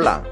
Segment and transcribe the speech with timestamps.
[0.00, 0.24] Hola,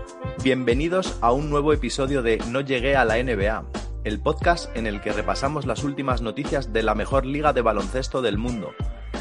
[0.43, 3.67] bienvenidos a un nuevo episodio de No llegué a la NBA,
[4.05, 8.23] el podcast en el que repasamos las últimas noticias de la mejor liga de baloncesto
[8.23, 8.73] del mundo.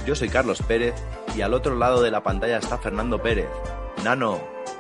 [0.05, 0.95] Yo soy Carlos Pérez
[1.35, 3.49] y al otro lado de la pantalla está Fernando Pérez.
[4.05, 4.39] Nano,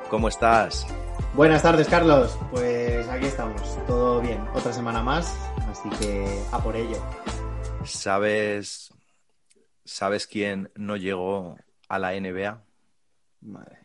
[0.09, 0.87] ¿cómo estás?
[1.33, 2.39] Buenas tardes, Carlos.
[2.49, 4.39] Pues aquí estamos, todo bien.
[4.53, 5.37] Otra semana más,
[5.69, 7.03] así que a por ello.
[7.83, 8.93] ¿Sabes,
[9.83, 11.57] ¿sabes quién no llegó
[11.89, 12.63] a la NBA?
[13.41, 13.76] Madre.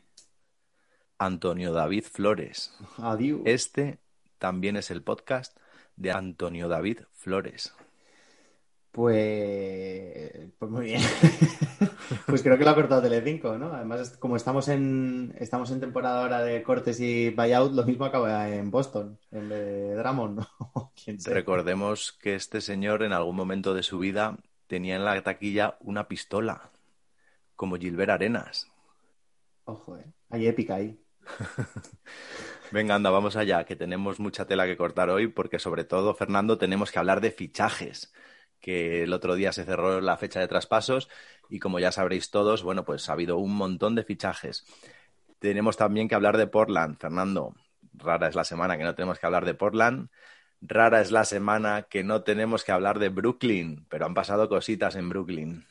[1.25, 2.75] Antonio David Flores.
[2.99, 3.43] Adiós.
[3.45, 3.99] Este
[4.39, 5.57] también es el podcast
[5.97, 7.75] de Antonio David Flores.
[8.91, 11.01] Pues, pues muy bien.
[12.27, 13.73] pues creo que lo ha cortado Telecinco, ¿no?
[13.73, 18.51] Además, como estamos en estamos en temporada ahora de cortes y buyout, lo mismo acaba
[18.51, 20.93] en Boston, en de Drummond, ¿no?
[21.05, 21.37] ¿Quién sabe?
[21.37, 26.09] Recordemos que este señor en algún momento de su vida tenía en la taquilla una
[26.09, 26.71] pistola,
[27.55, 28.67] como Gilbert Arenas.
[29.65, 30.05] Ojo, eh.
[30.29, 31.02] Hay épica ahí.
[32.73, 36.59] Venga, anda, vamos allá, que tenemos mucha tela que cortar hoy, porque sobre todo, Fernando,
[36.59, 38.13] tenemos que hablar de fichajes,
[38.61, 41.09] que el otro día se cerró la fecha de traspasos
[41.51, 44.65] y como ya sabréis todos, bueno, pues ha habido un montón de fichajes.
[45.39, 47.55] Tenemos también que hablar de Portland, Fernando.
[47.95, 50.09] Rara es la semana que no tenemos que hablar de Portland.
[50.61, 54.95] Rara es la semana que no tenemos que hablar de Brooklyn, pero han pasado cositas
[54.95, 55.67] en Brooklyn.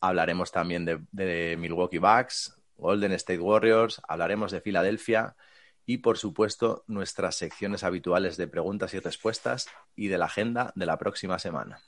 [0.00, 5.36] Hablaremos también de, de Milwaukee Bucks, Golden State Warriors, hablaremos de Filadelfia
[5.84, 10.86] y, por supuesto, nuestras secciones habituales de preguntas y respuestas y de la agenda de
[10.86, 11.80] la próxima semana.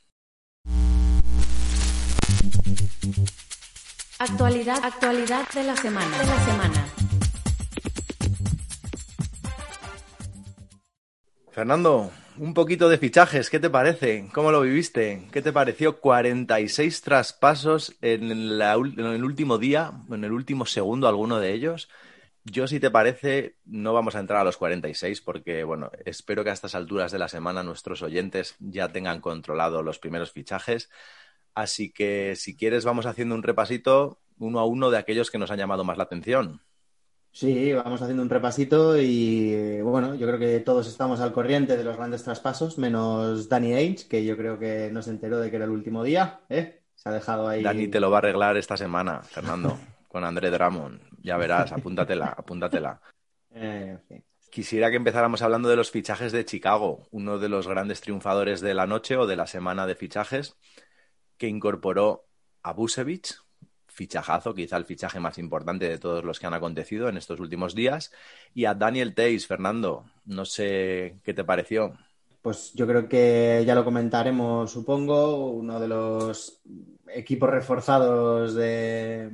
[4.18, 6.18] Actualidad, actualidad de la semana.
[6.18, 6.86] De la semana.
[11.52, 14.26] Fernando, un poquito de fichajes, ¿qué te parece?
[14.32, 15.28] ¿Cómo lo viviste?
[15.30, 16.00] ¿Qué te pareció?
[16.00, 21.90] 46 traspasos en, la en el último día, en el último segundo, alguno de ellos.
[22.44, 26.48] Yo, si te parece, no vamos a entrar a los 46 porque, bueno, espero que
[26.48, 30.88] a estas alturas de la semana nuestros oyentes ya tengan controlado los primeros fichajes.
[31.54, 35.50] Así que, si quieres, vamos haciendo un repasito uno a uno de aquellos que nos
[35.50, 36.62] han llamado más la atención.
[37.32, 41.84] Sí, vamos haciendo un repasito y bueno, yo creo que todos estamos al corriente de
[41.84, 45.56] los grandes traspasos, menos Danny Ainge, que yo creo que no se enteró de que
[45.56, 46.82] era el último día, ¿eh?
[46.94, 47.62] Se ha dejado ahí.
[47.62, 51.00] Dani te lo va a arreglar esta semana, Fernando, con André Drummond.
[51.22, 53.00] Ya verás, apúntatela, apúntatela.
[53.52, 53.98] Eh.
[54.50, 58.74] Quisiera que empezáramos hablando de los fichajes de Chicago, uno de los grandes triunfadores de
[58.74, 60.56] la noche o de la semana de fichajes,
[61.38, 62.26] que incorporó
[62.62, 63.36] a Busevich,
[63.90, 67.74] fichajazo, quizá el fichaje más importante de todos los que han acontecido en estos últimos
[67.74, 68.12] días,
[68.54, 70.04] y a Daniel Tays, Fernando.
[70.24, 71.98] No sé qué te pareció.
[72.42, 76.62] Pues yo creo que ya lo comentaremos, supongo, uno de los
[77.14, 79.30] equipos reforzados de,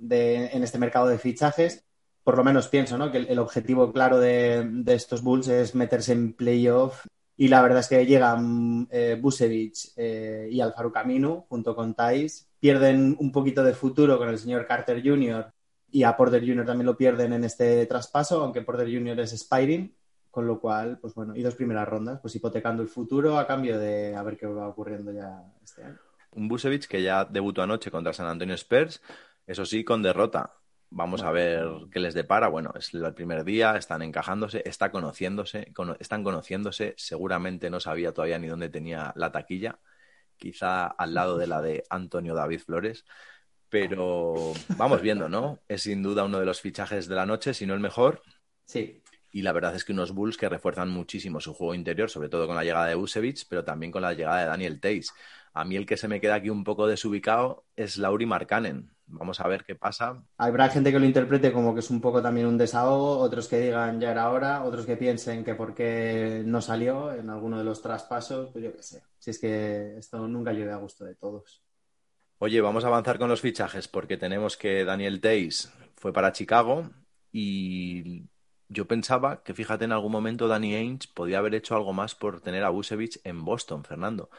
[0.00, 1.84] en este mercado de fichajes.
[2.22, 3.10] Por lo menos pienso, ¿no?
[3.10, 7.06] Que el, el objetivo claro de, de estos Bulls es meterse en playoff.
[7.40, 12.50] Y la verdad es que llegan eh, Busevich eh, y Alfaro Camino junto con Thais.
[12.58, 15.46] Pierden un poquito de futuro con el señor Carter Jr.
[15.92, 16.66] y a Porter Jr.
[16.66, 19.20] también lo pierden en este traspaso, aunque Porter Jr.
[19.20, 19.94] es Spiring.
[20.32, 23.78] Con lo cual, pues bueno, y dos primeras rondas, pues hipotecando el futuro a cambio
[23.78, 25.98] de a ver qué va ocurriendo ya este año.
[26.32, 29.00] Un Busevich que ya debutó anoche contra San Antonio Spurs,
[29.46, 30.54] eso sí, con derrota.
[30.90, 32.48] Vamos a ver qué les depara.
[32.48, 36.94] Bueno, es el primer día, están encajándose, está conociéndose, cono- están conociéndose.
[36.96, 39.78] Seguramente no sabía todavía ni dónde tenía la taquilla,
[40.38, 43.04] quizá al lado de la de Antonio David Flores.
[43.68, 45.60] Pero vamos viendo, ¿no?
[45.68, 48.22] Es sin duda uno de los fichajes de la noche, si no el mejor.
[48.66, 52.28] Sí, Y la verdad es que unos Bulls que refuerzan muchísimo su juego interior, sobre
[52.30, 55.12] todo con la llegada de Busevich, pero también con la llegada de Daniel Tays.
[55.58, 58.92] A mí el que se me queda aquí un poco desubicado es Lauri Markkanen.
[59.06, 60.22] Vamos a ver qué pasa.
[60.36, 63.58] Habrá gente que lo interprete como que es un poco también un desahogo, otros que
[63.58, 67.64] digan ya era hora, otros que piensen que por qué no salió en alguno de
[67.64, 69.02] los traspasos, pues yo qué sé.
[69.18, 71.60] Si es que esto nunca llueve a gusto de todos.
[72.38, 76.88] Oye, vamos a avanzar con los fichajes porque tenemos que Daniel Tays fue para Chicago
[77.32, 78.22] y
[78.68, 82.40] yo pensaba que, fíjate, en algún momento Danny Ainge podía haber hecho algo más por
[82.40, 84.30] tener a Busevich en Boston, Fernando.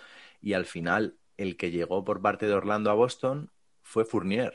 [0.42, 3.52] Y al final, el que llegó por parte de Orlando a Boston
[3.82, 4.54] fue Fournier.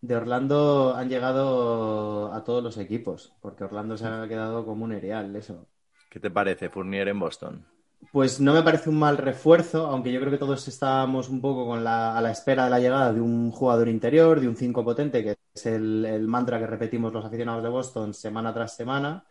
[0.00, 4.92] De Orlando han llegado a todos los equipos, porque Orlando se ha quedado como un
[4.92, 5.66] erial, eso.
[6.10, 7.66] ¿Qué te parece Fournier en Boston?
[8.12, 11.66] Pues no me parece un mal refuerzo, aunque yo creo que todos estábamos un poco
[11.66, 14.84] con la, a la espera de la llegada de un jugador interior, de un 5
[14.84, 19.24] potente, que es el, el, mantra que repetimos los aficionados de Boston semana tras semana.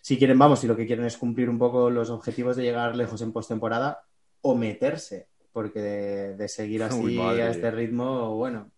[0.00, 2.96] Si quieren, vamos, si lo que quieren es cumplir un poco los objetivos de llegar
[2.96, 4.04] lejos en postemporada
[4.44, 8.70] o meterse, porque de, de seguir así Uy, a este ritmo, bueno.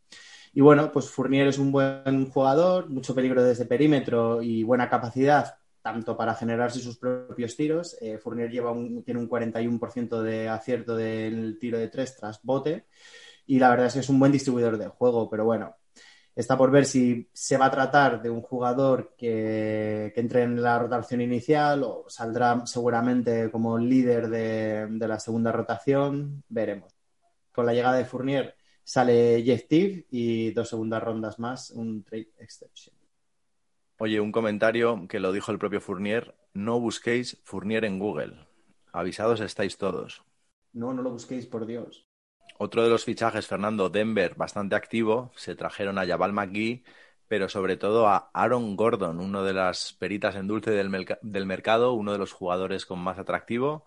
[0.55, 5.59] Y bueno, pues Fournier es un buen jugador, mucho peligro desde perímetro y buena capacidad
[5.83, 7.97] tanto para generarse sus propios tiros.
[8.01, 12.87] Eh, Fournier lleva un, tiene un 41% de acierto del tiro de tres tras bote
[13.47, 15.77] y la verdad es que es un buen distribuidor de juego, pero bueno,
[16.37, 20.63] está por ver si se va a tratar de un jugador que, que entre en
[20.63, 26.95] la rotación inicial o saldrá seguramente como líder de, de la segunda rotación, veremos.
[27.53, 28.55] Con la llegada de Fournier
[28.85, 32.95] sale Jeff Teague y dos segundas rondas más, un trade exception.
[33.99, 36.35] Oye, un comentario que lo dijo el propio Fournier.
[36.53, 38.47] No busquéis Fournier en Google.
[38.93, 40.23] Avisados estáis todos.
[40.75, 42.06] No, no lo busquéis, por Dios.
[42.59, 45.33] Otro de los fichajes, Fernando, Denver, bastante activo.
[45.37, 46.85] Se trajeron a Jabal McGee,
[47.29, 51.47] pero sobre todo a Aaron Gordon, uno de las peritas en dulce del, merc del
[51.47, 53.85] mercado, uno de los jugadores con más atractivo.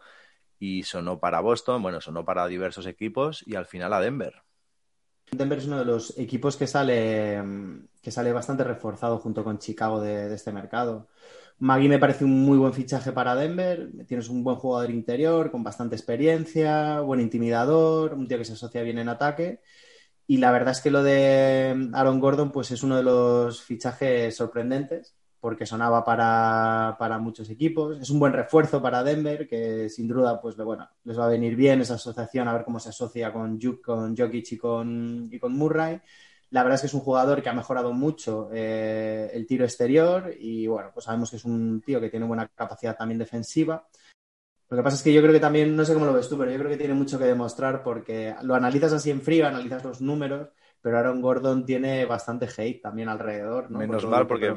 [0.59, 4.43] Y sonó para Boston, bueno, sonó para diversos equipos y al final a Denver.
[5.31, 7.41] Denver es uno de los equipos que sale,
[8.01, 11.07] que sale bastante reforzado junto con Chicago de este mercado.
[11.59, 13.89] Magui me parece un muy buen fichaje para Denver.
[14.07, 18.81] Tienes un buen jugador interior con bastante experiencia, buen intimidador, un tío que se asocia
[18.81, 19.61] bien en ataque.
[20.27, 24.35] Y la verdad es que lo de Aaron Gordon pues es uno de los fichajes
[24.35, 27.99] sorprendentes porque sonaba para, para, muchos equipos.
[27.99, 31.55] Es un buen refuerzo para Denver, que sin duda, pues bueno, les va a venir
[31.55, 35.53] bien esa asociación, a ver cómo se asocia con, con Jokic y con, y con
[35.53, 36.01] Murray.
[36.51, 40.33] La verdad es que es un jugador que ha mejorado mucho eh, el tiro exterior
[40.39, 43.87] y bueno, pues sabemos que es un tío que tiene buena capacidad también defensiva.
[44.69, 46.37] Lo que pasa es que yo creo que también, no sé cómo lo ves tú,
[46.37, 49.83] pero yo creo que tiene mucho que demostrar porque lo analizas así en frío, analizas
[49.83, 50.49] los números,
[50.81, 53.69] pero Aaron Gordon tiene bastante hate también alrededor.
[53.69, 53.79] ¿no?
[53.79, 54.53] Menos Por mal porque,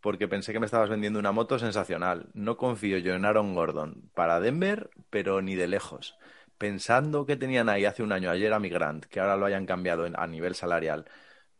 [0.00, 2.30] porque pensé que me estabas vendiendo una moto sensacional.
[2.34, 6.16] No confío yo en Aaron Gordon para Denver, pero ni de lejos.
[6.58, 10.06] Pensando que tenían ahí hace un año ayer a Migrant, que ahora lo hayan cambiado
[10.14, 11.04] a nivel salarial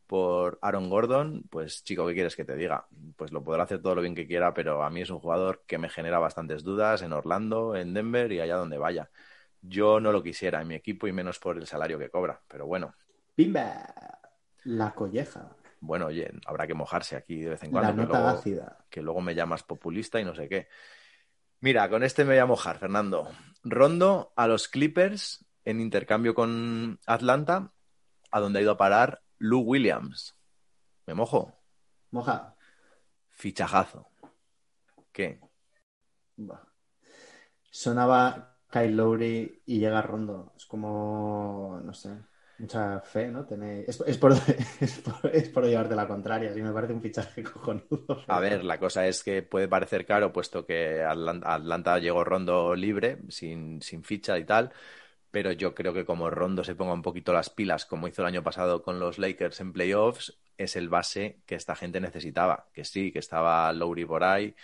[0.07, 2.87] por Aaron Gordon, pues chico, ¿qué quieres que te diga?
[3.17, 5.63] Pues lo podrá hacer todo lo bien que quiera, pero a mí es un jugador
[5.67, 9.11] que me genera bastantes dudas en Orlando, en Denver y allá donde vaya.
[9.61, 12.67] Yo no lo quisiera en mi equipo y menos por el salario que cobra, pero
[12.67, 12.95] bueno.
[13.35, 13.95] ¡Pimba!
[14.65, 15.57] La colleja.
[15.81, 17.91] Bueno, oye, habrá que mojarse aquí de vez en cuando.
[17.91, 18.79] La nota que luego, ácida.
[18.91, 20.69] Que luego me llamas populista y no sé qué.
[21.61, 23.29] Mira, con este me voy a mojar, Fernando.
[23.63, 27.73] Rondo a los Clippers en intercambio con Atlanta,
[28.31, 30.35] a donde ha ido a parar Lou Williams.
[31.07, 31.53] ¿Me mojo?
[32.13, 32.57] Moja.
[33.29, 34.09] Fichajazo.
[35.13, 35.39] ¿Qué?
[36.37, 36.67] Bah.
[37.71, 40.55] Sonaba Kyle Lowry y llega Rondo.
[40.57, 42.23] Es como, no sé,
[42.59, 43.45] mucha fe, ¿no?
[43.45, 43.87] Tenéis...
[43.87, 44.33] Es, es, por,
[44.81, 48.25] es, por, es, por, llevarte la contraria, sí me parece un fichaje cojonudo.
[48.27, 52.75] A ver, la cosa es que puede parecer caro, puesto que Atlanta, Atlanta llegó Rondo
[52.75, 54.73] libre, sin, sin ficha y tal,
[55.35, 58.29] pero yo creo que como Rondo se ponga un poquito las pilas, como hizo el
[58.29, 62.69] año pasado con los Lakers en playoffs, es el base que esta gente necesitaba.
[62.73, 64.55] Que sí, que estaba Lowry por ahí,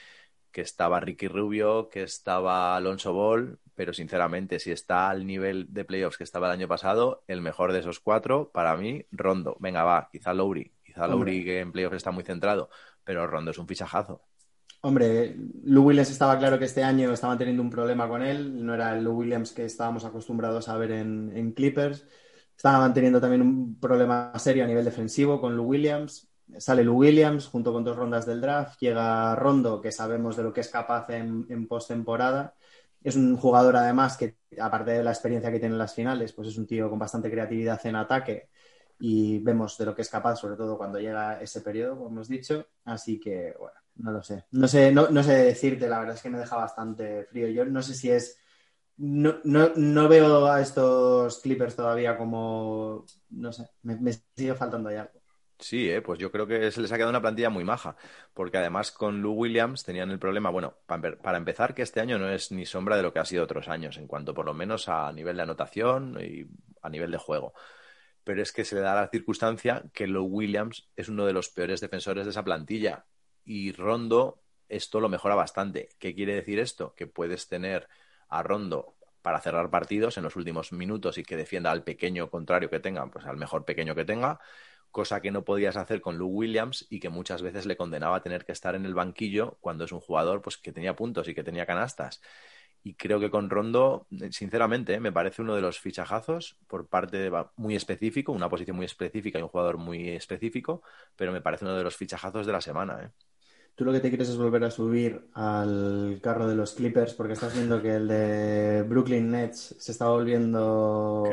[0.52, 5.84] que estaba Ricky Rubio, que estaba Alonso Ball, pero sinceramente, si está al nivel de
[5.84, 9.56] playoffs que estaba el año pasado, el mejor de esos cuatro, para mí, Rondo.
[9.58, 11.44] Venga, va, quizá Lowry, quizá Lowry Hombre.
[11.44, 12.70] que en playoffs está muy centrado,
[13.02, 14.22] pero Rondo es un fichajazo.
[14.82, 18.75] Hombre, Lou Williams estaba claro que este año estaban teniendo un problema con él, no
[18.75, 22.06] era el Lou Williams que estábamos acostumbrados a ver en, Clippers.
[22.56, 26.28] Estaban teniendo también un problema serio a nivel defensivo con Lou Williams.
[26.58, 28.80] Sale Lou Williams junto con dos rondas del draft.
[28.80, 32.54] Llega Rondo, que sabemos de lo que es capaz en, en postemporada.
[33.02, 36.49] Es un jugador, además, que aparte de la experiencia que tiene en las finales, pues
[36.49, 38.49] es un tío con bastante creatividad en ataque
[38.99, 42.28] y vemos de lo que es capaz, sobre todo cuando llega ese periodo, como hemos
[42.28, 42.66] dicho.
[42.84, 44.45] Así que, bueno, no lo sé.
[44.52, 47.49] No sé, no, no sé decirte, la verdad es que me deja bastante frío.
[47.49, 48.38] Yo no sé si es.
[48.97, 53.07] No, no, no veo a estos Clippers todavía como.
[53.30, 55.21] No sé, me, me sigue faltando ahí algo.
[55.59, 57.95] Sí, eh, pues yo creo que se les ha quedado una plantilla muy maja,
[58.33, 62.30] porque además con Lou Williams tenían el problema, bueno, para empezar que este año no
[62.30, 64.88] es ni sombra de lo que ha sido otros años, en cuanto por lo menos
[64.88, 66.47] a nivel de anotación y
[66.80, 67.52] a nivel de juego.
[68.25, 71.50] Pero es que se le da la circunstancia que Lou Williams es uno de los
[71.50, 73.04] peores defensores de esa plantilla
[73.50, 75.88] y Rondo esto lo mejora bastante.
[75.99, 76.95] ¿Qué quiere decir esto?
[76.95, 77.88] Que puedes tener
[78.28, 82.71] a Rondo para cerrar partidos en los últimos minutos y que defienda al pequeño contrario
[82.71, 84.38] que tenga, pues al mejor pequeño que tenga,
[84.92, 88.23] cosa que no podías hacer con Luke Williams y que muchas veces le condenaba a
[88.23, 91.35] tener que estar en el banquillo cuando es un jugador pues que tenía puntos y
[91.35, 92.21] que tenía canastas.
[92.85, 97.47] Y creo que con Rondo, sinceramente, me parece uno de los fichajazos por parte de,
[97.57, 100.83] muy específico, una posición muy específica y un jugador muy específico,
[101.16, 103.02] pero me parece uno de los fichajazos de la semana.
[103.04, 103.11] ¿eh?
[103.80, 107.32] Tú lo que te quieres es volver a subir al carro de los Clippers porque
[107.32, 111.25] estás viendo que el de Brooklyn Nets se está volviendo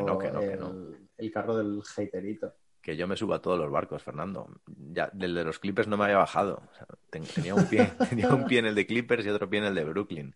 [1.17, 4.61] el, carro del haterito que yo me subo a todos los barcos, Fernando.
[4.65, 6.63] Ya, del de los Clippers no me había bajado.
[7.09, 9.75] tenía, un pie, tenía un pie en el de Clippers y otro pie en el
[9.75, 10.33] de Brooklyn.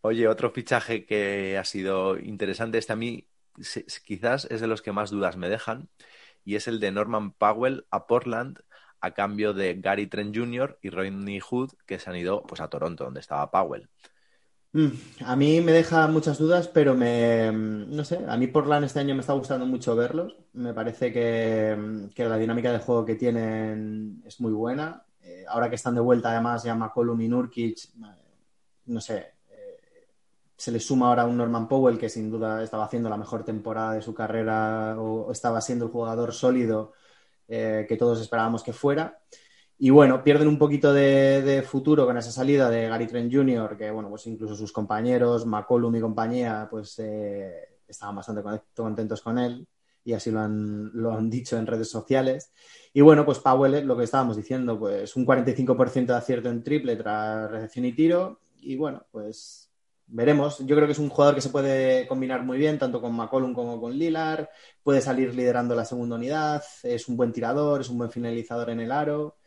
[0.00, 3.28] Oye, otro fichaje que ha sido interesante, este a mí
[4.06, 5.90] quizás es de los que más dudas me dejan,
[6.46, 8.60] y es el de Norman Powell a Portland
[9.04, 10.78] a cambio de Gary Trent Jr.
[10.82, 13.88] y Rodney Hood, que se han ido pues, a Toronto, donde estaba Powell.
[14.72, 14.88] Mm,
[15.24, 19.14] a mí me deja muchas dudas, pero me, no sé, a mí Portland este año
[19.14, 20.36] me está gustando mucho verlos.
[20.54, 21.76] Me parece que,
[22.16, 25.04] la dinámica de juego que tienen es muy buena.
[25.22, 27.90] Eh, ahora que están de vuelta, además, ya McCollum y Nurkic,
[28.86, 29.34] no sé,
[30.56, 33.92] se le suma ahora un Norman Powell que sin duda estaba haciendo la mejor temporada
[33.92, 36.92] de su carrera o, estaba siendo el jugador sólido
[37.48, 39.18] eh, que todos esperábamos que fuera.
[39.78, 43.90] Y bueno, pierden un poquito de, futuro con esa salida de Gary Trent Jr., que
[43.90, 48.42] bueno, pues incluso sus compañeros, McCollum y compañía, pues eh, estaban bastante
[48.74, 49.66] contentos con él
[50.04, 52.52] y así lo han, lo han dicho en redes sociales.
[52.92, 56.96] Y bueno, pues Powell, lo que estábamos diciendo, pues un 45% de acierto en triple
[56.96, 58.40] tras recepción y tiro.
[58.60, 59.63] Y bueno, pues
[60.06, 60.58] veremos.
[60.60, 63.54] Yo creo que es un jugador que se puede combinar muy bien, tanto con McCollum
[63.54, 64.50] como con Lilar.
[64.82, 66.62] Puede salir liderando la segunda unidad.
[66.82, 69.38] Es un buen tirador, es un buen finalizador en el aro.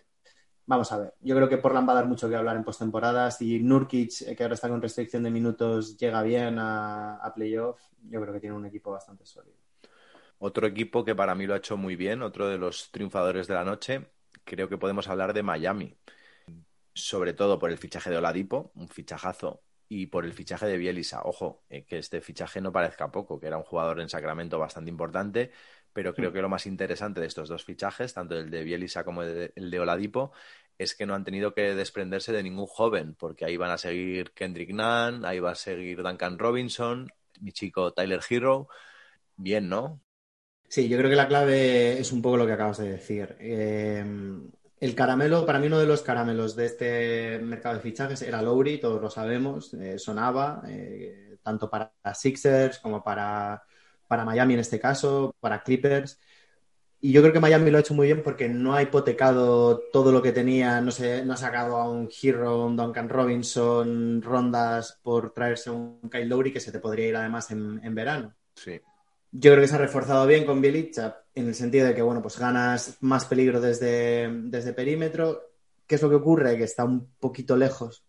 [0.66, 1.14] Vamos a ver.
[1.22, 3.42] Yo creo que Portland va a dar mucho que hablar en postemporadas.
[3.42, 7.80] Y Nurkic, eh, que ahora está con restricción de minutos, llega bien a, a playoff.
[8.10, 9.56] Yo creo que tiene un equipo bastante sólido.
[10.40, 13.56] Otro equipo que para mí lo ha hecho muy bien, otro de los triunfadores de
[13.56, 14.12] la noche,
[14.44, 15.98] creo que podemos hablar de Miami.
[16.94, 21.22] Sobre todo por el fichaje de Oladipo, un fichajazo y por el fichaje de Bielisa.
[21.24, 24.90] Ojo, eh, que este fichaje no parezca poco, que era un jugador en Sacramento bastante
[24.90, 25.52] importante,
[25.94, 26.34] pero creo mm.
[26.34, 29.80] que lo más interesante de estos dos fichajes, tanto el de Bielisa como el de,
[29.80, 30.32] Oladipo,
[30.78, 34.32] es que no han tenido que desprenderse de ningún joven, porque ahí van a seguir
[34.32, 38.68] Kendrick Nunn, ahí va a seguir Duncan Robinson, mi chico Tyler Hero.
[39.38, 40.02] Bien, ¿no?
[40.70, 43.38] Sí, yo creo que la clave es un poco lo que acabas de decir.
[43.40, 44.04] Eh,
[44.80, 48.80] el caramelo, para mí uno de los caramelos de este mercado de fichajes era Lowry,
[48.80, 53.64] todos lo sabemos, eh, sonaba, eh, tanto para Sixers como para,
[54.08, 56.20] para Miami en este caso, para Clippers.
[57.00, 60.12] Y yo creo que Miami lo ha hecho muy bien porque no ha hipotecado todo
[60.12, 65.00] lo que tenía, no, se, no ha sacado a un Hero, un Duncan Robinson, rondas
[65.04, 68.36] por traerse un Kyle Lowry que se te podría ir además en, en verano.
[68.56, 68.82] Sí.
[69.40, 72.24] Yo creo que se ha reforzado bien con Bielicha en el sentido de que, bueno,
[72.24, 75.52] pues ganas más peligro desde, desde perímetro.
[75.86, 76.58] ¿Qué es lo que ocurre?
[76.58, 78.04] Que está un poquito lejos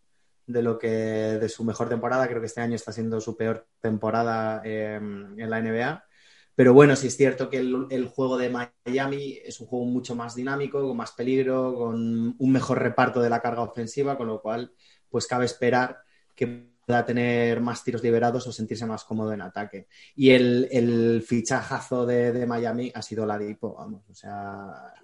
[0.46, 2.26] de lo que de su mejor temporada.
[2.28, 6.02] Creo que este año está siendo su peor temporada em, en la NBA.
[6.54, 10.14] Pero bueno, sí es cierto que el, el, juego de Miami es un juego mucho
[10.14, 14.40] más dinámico, con más peligro, con un mejor reparto de la carga ofensiva, con lo
[14.40, 14.72] cual,
[15.10, 15.98] pues cabe esperar
[16.34, 19.88] que pueda tener más tiros liberados o sentirse más cómodo en ataque.
[20.16, 24.94] Y el, fichajazo de, Miami ha sido la Dipo, vamos, o sea,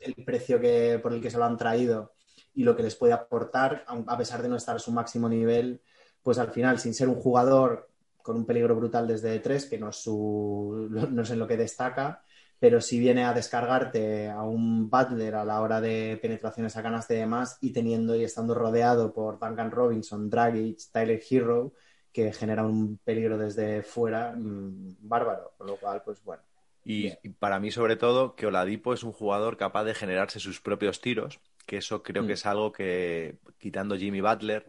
[0.00, 2.14] el precio que, por el que se lo han traído
[2.52, 5.80] y lo que les puede aportar, a pesar de no estar a su máximo nivel,
[6.20, 7.88] pues al final, sin ser un jugador
[8.24, 11.56] con un peligro brutal desde tres, que no es, su, no es en lo que
[11.56, 12.24] destaca,
[12.60, 17.14] pero si viene a descargarte a un Butler a la hora de penetraciones a canasta
[17.14, 21.72] y demás, y teniendo y estando rodeado por Duncan Robinson, Dragic, Tyler Hero,
[22.12, 26.42] que genera un peligro desde fuera mm, bárbaro, con lo cual, pues bueno.
[26.84, 31.00] Y, para mí, sobre todo, que Oladipo es un jugador capaz de generarse sus propios
[31.00, 32.32] tiros, que eso creo que mm.
[32.32, 34.68] es algo que, quitando Jimmy Butler,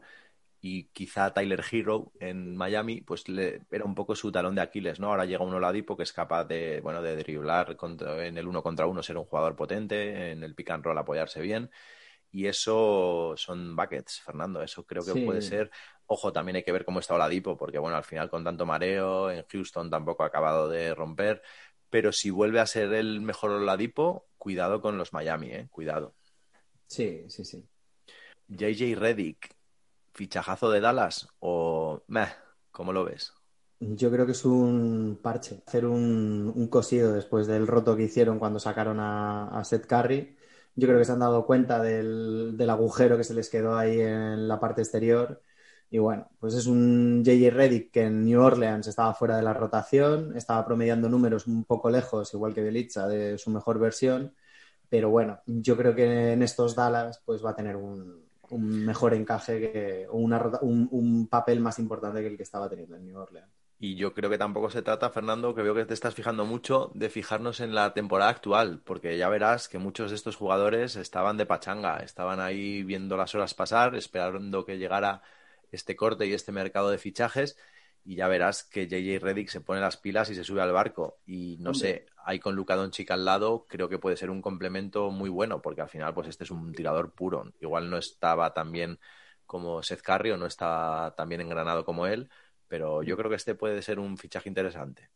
[0.61, 4.99] y quizá Tyler Hero en Miami, pues le, era un poco su talón de Aquiles,
[4.99, 5.07] ¿no?
[5.07, 7.75] Ahora llega un Oladipo que es capaz de, bueno, de driblar
[8.19, 11.41] en el uno contra uno, ser un jugador potente, en el pick and roll apoyarse
[11.41, 11.71] bien.
[12.31, 14.61] Y eso son buckets, Fernando.
[14.61, 15.71] Eso creo que puede ser.
[16.05, 19.31] Ojo, también hay que ver cómo está Oladipo, porque bueno, al final con tanto mareo,
[19.31, 21.41] en Houston tampoco ha acabado de romper.
[21.89, 25.67] Pero si vuelve a ser el mejor Oladipo, cuidado con los Miami, ¿eh?
[25.71, 26.13] Cuidado.
[26.85, 27.65] Sí, sí, sí.
[28.47, 29.55] JJ Reddick,
[30.13, 32.27] fichajazo de Dallas o meh,
[32.71, 33.33] ¿cómo lo ves?
[33.79, 38.59] Yo creo que es un parche, hacer un, cosido después del roto que hicieron cuando
[38.59, 40.37] sacaron a, Seth Curry.
[40.75, 43.99] yo creo que se han dado cuenta del, del agujero que se les quedó ahí
[43.99, 45.41] en la parte exterior.
[45.89, 49.53] Y bueno, pues es un JJ Reddick que en New Orleans estaba fuera de la
[49.53, 54.33] rotación, estaba promediando números un poco lejos, igual que Belicha, de su mejor versión.
[54.89, 58.20] Pero bueno, yo creo que en estos Dallas pues va a tener un,
[58.51, 62.69] un mejor encaje que, o una, un, un papel más importante que el que estaba
[62.69, 63.51] teniendo en New Orleans.
[63.83, 66.91] Y yo creo que tampoco se trata, Fernando, que veo que te estás fijando mucho,
[66.93, 71.35] de fijarnos en la temporada actual, porque ya verás que muchos de estos jugadores estaban
[71.37, 75.23] de pachanga, estaban ahí viendo las horas pasar, esperando que llegara
[75.71, 77.57] este corte y este mercado de fichajes,
[78.03, 81.19] y ya verás que JJ Reddick se pone las pilas y se sube al barco.
[81.25, 85.11] Y no sé, ahí con Luka Doncic al lado, creo que puede ser un complemento
[85.11, 87.51] muy bueno, porque al final, pues este es un tirador puro.
[87.59, 88.99] Igual no estaba tan bien
[89.45, 92.29] como Seth Curry o no está tan bien engranado como él,
[92.67, 95.09] pero yo creo que este puede ser un fichaje interesante.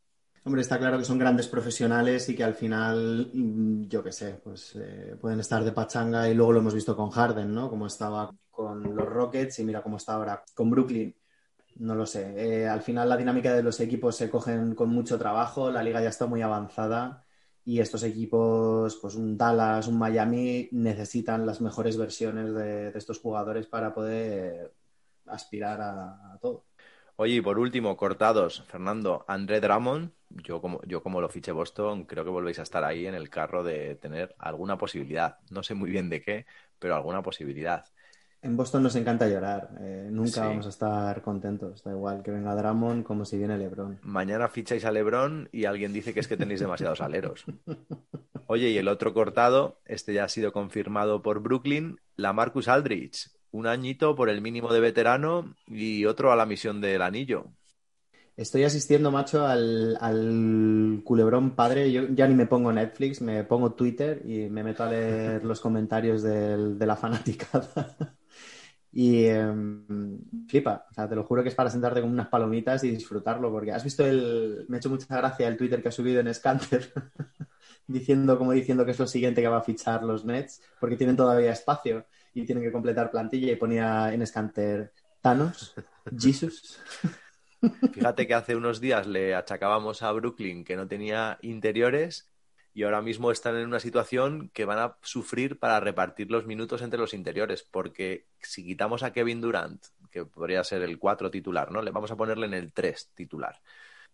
[0.43, 4.39] Hombre, está claro que son grandes profesionales y que al final, mm, yo qué sé,
[4.43, 7.67] pues eh, pueden estar de pachanga y luego lo hemos visto con Harden, ¿no?
[7.67, 11.15] Como estaba con los Rockets y mira cómo está ahora con Brooklyn.
[11.75, 12.33] No lo sé.
[12.37, 16.01] Eh, al final la dinámica de los equipos se cogen con mucho trabajo, la liga
[16.01, 17.25] ya está muy avanzada
[17.65, 23.67] y estos equipos, pues un Dallas, un Miami, necesitan las mejores versiones de, estos jugadores
[23.67, 24.73] para poder
[25.25, 26.65] aspirar a, a todo.
[27.17, 32.05] Oye, y por último, cortados, Fernando, André Drummond, yo como, yo como lo fiché Boston,
[32.05, 35.39] creo que volvéis a estar ahí en el carro de tener alguna posibilidad.
[35.49, 36.45] No sé muy bien de qué,
[36.79, 37.85] pero alguna posibilidad.
[38.45, 40.39] En Boston nos encanta llorar, eh, nunca sí.
[40.39, 43.97] vamos a estar contentos, da igual que venga Drummond como si viene Lebron.
[44.03, 47.45] Mañana ficháis a Lebron y alguien dice que es que tenéis demasiados aleros.
[48.45, 53.31] Oye, y el otro cortado, este ya ha sido confirmado por Brooklyn, la Marcus Aldridge,
[53.49, 57.47] un añito por el mínimo de veterano y otro a la misión del anillo.
[58.37, 61.91] Estoy asistiendo, macho, al, al, culebrón padre.
[61.91, 65.61] Yo ya ni me pongo Netflix, me pongo Twitter y me meto a leer los
[65.61, 67.95] comentarios del, de la fanaticada.
[68.97, 69.53] Y eh,
[70.47, 73.51] flipa, o sea, te lo juro que es para sentarte con unas palomitas y disfrutarlo,
[73.51, 74.65] porque has visto el.
[74.69, 76.93] Me ha hecho mucha gracia el Twitter que ha subido en Scanter,
[77.87, 81.17] diciendo, como diciendo que es lo siguiente que va a fichar los Nets, porque tienen
[81.17, 85.75] todavía espacio y tienen que completar plantilla y ponía en Scanter Thanos,
[86.17, 86.79] Jesus.
[87.91, 92.29] Fíjate que hace unos días le achacábamos a Brooklyn que no tenía interiores
[92.75, 96.81] y ahora mismo están en una situación que van a sufrir para repartir los minutos
[96.81, 101.71] entre los interiores, porque si quitamos a Kevin Durant, que podría ser el 4 titular,
[101.71, 101.81] ¿no?
[101.81, 103.61] Le vamos a ponerle en el 3 titular.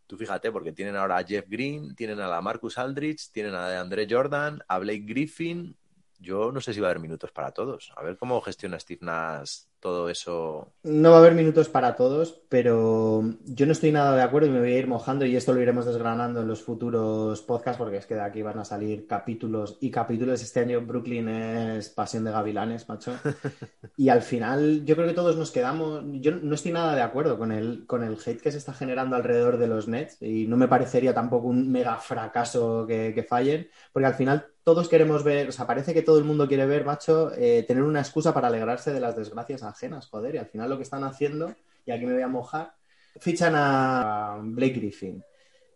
[0.06, 3.82] Tú fíjate, porque tienen ahora a Jeff Green, tienen a la Marcus Aldridge, tienen a
[3.82, 5.76] Andre Jordan, a Blake Griffin,
[6.20, 7.92] yo no sé si va a haber minutos para todos.
[7.96, 10.72] A ver cómo gestiona Steve Nash todo eso.
[10.84, 14.52] No va a haber minutos para todos, pero yo no estoy nada de acuerdo y
[14.52, 17.98] me voy a ir mojando y esto lo iremos desgranando en los futuros podcasts porque
[17.98, 20.42] es que de aquí van a salir capítulos y capítulos.
[20.42, 23.14] Este año Brooklyn es pasión de gavilanes, macho.
[23.98, 27.38] y al final yo creo que todos nos quedamos, yo no estoy nada de acuerdo
[27.38, 30.58] con el, con el hate que se está generando alrededor de los Nets y no
[30.58, 35.50] me parecería tampoco un mega fracaso que, que fallen, porque al final todos queremos ver,
[35.50, 38.48] o sea, parece que todo el mundo quiere ver, macho, eh, tener una excusa para
[38.48, 42.06] alegrarse de las desgracias ajenas, joder, y al final lo que están haciendo, y aquí
[42.06, 42.74] me voy a mojar,
[43.20, 45.24] fichan a Blake Griffin.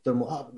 [0.07, 0.51] Oh,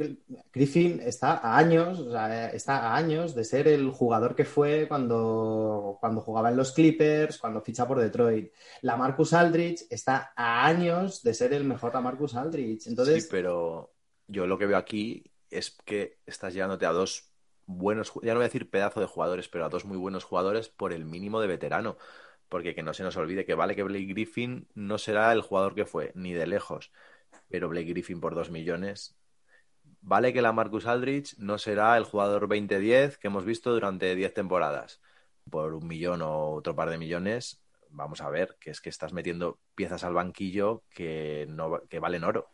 [0.51, 4.89] Griffin está a años, o sea, está a años de ser el jugador que fue
[4.89, 8.51] cuando, cuando jugaba en los Clippers, cuando ficha por Detroit.
[8.81, 12.87] La Marcus Aldridge está a años de ser el mejor la Marcus Aldridge.
[12.87, 13.23] Entonces...
[13.23, 13.93] Sí, pero
[14.27, 17.31] yo lo que veo aquí es que estás llegándote a dos
[17.67, 20.69] buenos, ya no voy a decir pedazo de jugadores, pero a dos muy buenos jugadores
[20.69, 21.97] por el mínimo de veterano.
[22.49, 25.75] Porque que no se nos olvide que vale que Blake Griffin no será el jugador
[25.75, 26.91] que fue, ni de lejos.
[27.49, 29.17] Pero Blake Griffin por dos millones.
[30.01, 34.33] Vale que la Marcus Aldridge no será el jugador 20-10 que hemos visto durante 10
[34.33, 35.01] temporadas.
[35.49, 39.11] Por un millón o otro par de millones, vamos a ver, que es que estás
[39.11, 42.49] metiendo piezas al banquillo que, no, que valen oro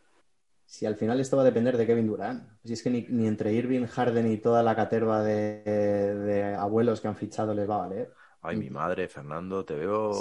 [0.66, 2.48] si al final esto va a depender de Kevin Durant.
[2.64, 7.00] Si es que ni, ni entre Irving, Harden y toda la caterva de, de, abuelos
[7.00, 8.12] que han fichado les va a valer.
[8.42, 10.12] Ay, mi madre, Fernando, te veo.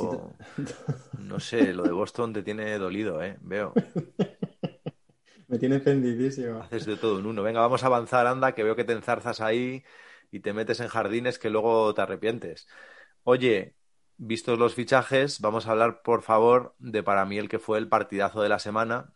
[0.56, 0.66] Sí,
[1.20, 3.38] no sé, lo de Boston te tiene dolido, ¿eh?
[3.42, 3.74] Veo.
[5.48, 6.62] Me tiene pendidísimo.
[6.62, 7.44] Haces de todo en uno.
[7.44, 9.84] Venga, vamos a avanzar, anda, que veo que te enzarzas ahí
[10.32, 12.68] y te metes en jardines que luego te arrepientes.
[13.24, 13.76] Oye,
[14.18, 17.88] vistos los fichajes, vamos a hablar, por favor, de para mí el que fue el
[17.88, 19.14] partidazo de la semana,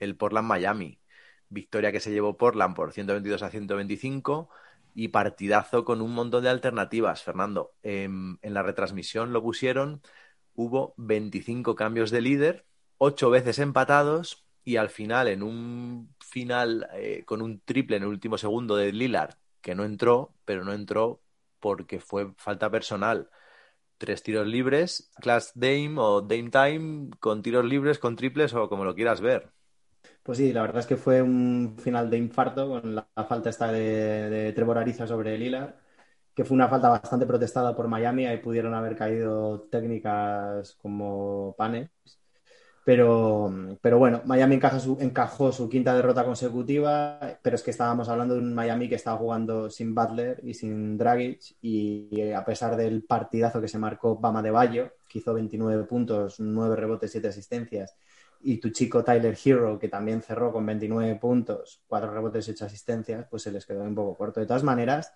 [0.00, 1.00] el Portland Miami.
[1.48, 4.50] Victoria que se llevó Portland por 122 a 125
[4.94, 7.74] y partidazo con un montón de alternativas, Fernando.
[7.82, 10.02] En, en la retransmisión lo pusieron,
[10.54, 12.66] hubo 25 cambios de líder,
[12.98, 18.08] 8 veces empatados y al final, en un final eh, con un triple en el
[18.08, 21.22] último segundo de Lillard, que no entró, pero no entró
[21.60, 23.30] porque fue falta personal.
[23.98, 28.84] Tres tiros libres, Class Dame o Dame Time, con tiros libres, con triples o como
[28.84, 29.52] lo quieras ver.
[30.26, 33.70] Pues sí, la verdad es que fue un final de infarto con la, falta esta
[33.70, 35.74] de, de Trevor Ariza sobre Lillard,
[36.34, 41.90] que fue una falta bastante protestada por Miami, ahí pudieron haber caído técnicas como panes.
[42.84, 48.34] Pero, pero bueno, Miami su, encajó su quinta derrota consecutiva, pero es que estábamos hablando
[48.34, 53.04] de un Miami que estaba jugando sin Butler y sin Dragic y a pesar del
[53.04, 57.96] partidazo que se marcó Bama de Bayo, que hizo 29 puntos, 9 rebotes, 7 asistencias,
[58.46, 63.26] y tu chico Tyler Hero, que también cerró con 29 puntos, 4 rebotes, 8 asistencias,
[63.28, 64.38] pues se les quedó un poco corto.
[64.38, 65.12] De todas maneras,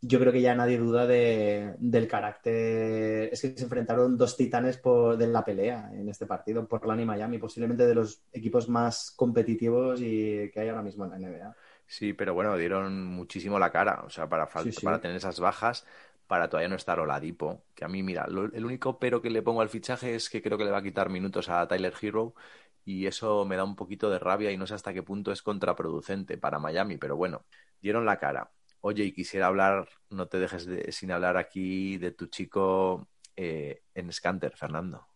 [0.00, 3.32] yo creo que ya nadie duda del carácter.
[3.32, 7.04] Es que se enfrentaron dos titanes por, de la pelea en este partido, Portland y
[7.04, 11.56] Miami, posiblemente de los equipos más competitivos y que hay ahora mismo en la NBA.
[11.86, 14.48] Sí, pero bueno, dieron muchísimo la cara, o sea, para,
[14.82, 15.86] para tener esas bajas,
[16.26, 19.60] para todavía no estar Oladipo, que a mí, mira, el único pero que le pongo
[19.60, 22.34] al fichaje es que creo que le va a quitar minutos a Tyler Hero
[22.84, 25.42] y eso me da un poquito de rabia y no sé hasta qué punto es
[25.42, 27.44] contraproducente para Miami, pero bueno,
[27.80, 28.50] dieron la cara.
[28.80, 34.12] Oye, y quisiera hablar, no te dejes sin hablar aquí de tu chico eh, en
[34.12, 35.06] Scanter, Fernando.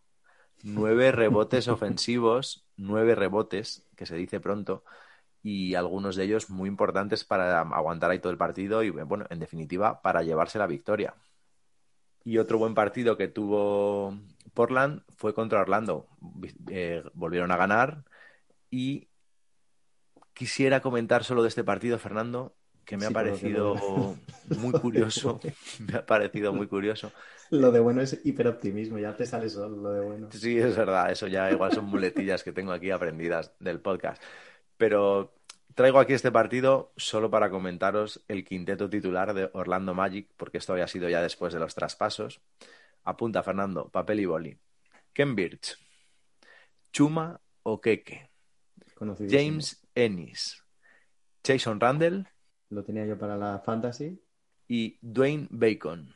[0.63, 4.83] Nueve rebotes ofensivos, nueve rebotes, que se dice pronto,
[5.43, 9.39] y algunos de ellos muy importantes para aguantar ahí todo el partido y, bueno, en
[9.39, 11.13] definitiva, para llevarse la victoria.
[12.23, 14.17] Y otro buen partido que tuvo
[14.57, 16.07] Portland fue contra Orlando.
[16.71, 18.05] Eh, volvieron a ganar
[18.71, 19.07] y
[20.33, 23.75] quisiera comentar solo de este partido, Fernando, que me ha parecido
[24.57, 25.39] muy curioso.
[25.79, 27.11] me ha parecido muy curioso.
[27.51, 30.29] Lo de bueno es hiperoptimismo, ya te sale solo lo de bueno.
[30.31, 34.19] Sí, es verdad, eso ya igual son muletillas que tengo aquí aprendidas del podcast.
[34.75, 35.35] Pero
[35.75, 40.73] traigo aquí este partido solo para comentaros el quinteto titular de Orlando Magic, porque esto
[40.73, 42.41] había sido ya después de los traspasos.
[43.07, 44.59] Apunta, Fernando, papel y boli.
[45.13, 45.77] Ken Birch,
[46.91, 48.29] Chuma Okeke,
[49.29, 50.61] James Ennis,
[51.41, 52.27] Jason Randall,
[52.69, 54.21] lo tenía yo para la fantasy.
[54.67, 56.13] Y Dwayne Bacon.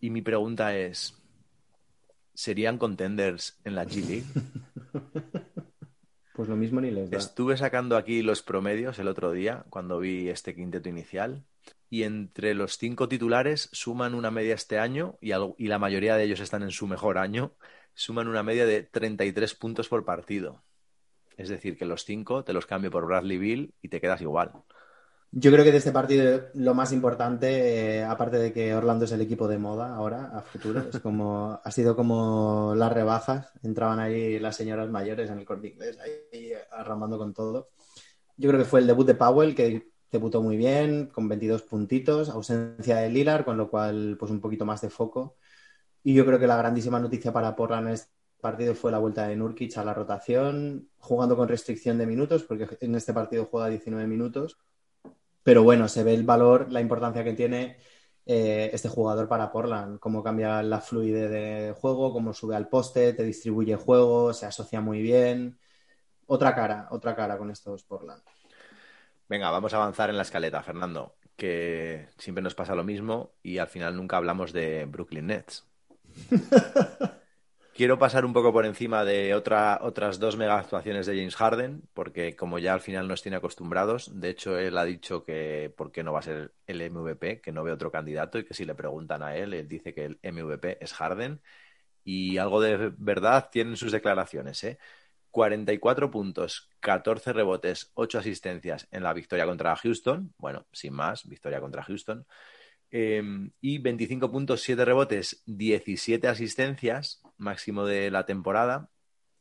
[0.00, 1.14] Y mi pregunta es,
[2.32, 4.24] ¿serían contenders en la G League?
[6.34, 7.18] pues lo mismo ni les da.
[7.18, 11.44] Estuve sacando aquí los promedios el otro día cuando vi este quinteto inicial
[11.94, 15.28] y entre los cinco titulares suman una media este año y,
[15.68, 17.52] la mayoría de ellos están en su mejor año,
[17.94, 20.60] suman una media de 33 puntos por partido.
[21.36, 24.50] Es decir, que los cinco te los cambio por Bradley Bill y te quedas igual.
[25.30, 29.12] Yo creo que de este partido lo más importante, eh, aparte de que Orlando es
[29.12, 33.52] el equipo de moda ahora, a futuro, es como, ha sido como las rebajas.
[33.62, 37.68] Entraban ahí las señoras mayores en el corte inglés, ahí arramando con todo.
[38.36, 42.28] Yo creo que fue el debut de Powell, que debutó muy bien, con 22 puntitos,
[42.28, 45.36] ausencia de Lilar, con lo cual, pues un poquito más de foco.
[46.02, 49.26] Y yo creo que la grandísima noticia para Portland en este partido fue la vuelta
[49.26, 53.68] de Nurkic a la rotación, jugando con restricción de minutos, porque en este partido juega
[53.68, 54.58] 19 minutos
[55.44, 57.76] pero bueno, se ve el valor, la importancia que tiene
[58.26, 63.12] eh, este jugador para Portland, cómo cambia la fluidez de juego, cómo sube al poste,
[63.12, 65.58] te distribuye juego, se asocia muy bien.
[66.26, 68.22] Otra cara, otra cara con estos Portland.
[69.28, 73.58] Venga, vamos a avanzar en la escaleta, Fernando, que siempre nos pasa lo mismo y
[73.58, 75.66] al final nunca hablamos de Brooklyn Nets.
[77.74, 81.82] Quiero pasar un poco por encima de otra, otras dos mega actuaciones de James Harden,
[81.92, 85.90] porque como ya al final nos tiene acostumbrados, de hecho él ha dicho que por
[85.90, 88.64] qué no va a ser el MVP, que no ve otro candidato y que si
[88.64, 91.40] le preguntan a él, él dice que el MVP es Harden.
[92.04, 94.78] Y algo de verdad tienen sus declaraciones, ¿eh?
[95.34, 100.32] 44 puntos, 14 rebotes, 8 asistencias en la victoria contra Houston.
[100.38, 102.24] Bueno, sin más, victoria contra Houston.
[102.88, 108.90] Em, y 25 puntos, 7 rebotes, 17 asistencias, máximo de la temporada,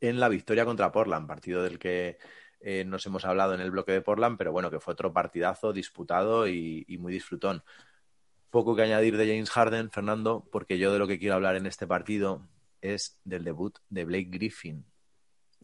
[0.02, 2.18] en la victoria contra Portland, partido del que
[2.60, 5.74] eh, nos hemos hablado en el bloque de Portland, pero bueno, que fue otro partidazo
[5.74, 7.64] disputado y, y muy disfrutón.
[8.50, 11.68] Poco que añadir de James Harden, Fernando, porque yo de lo que quiero hablar en
[11.68, 12.48] este partido
[12.82, 14.88] es del debut de Blake Griffin,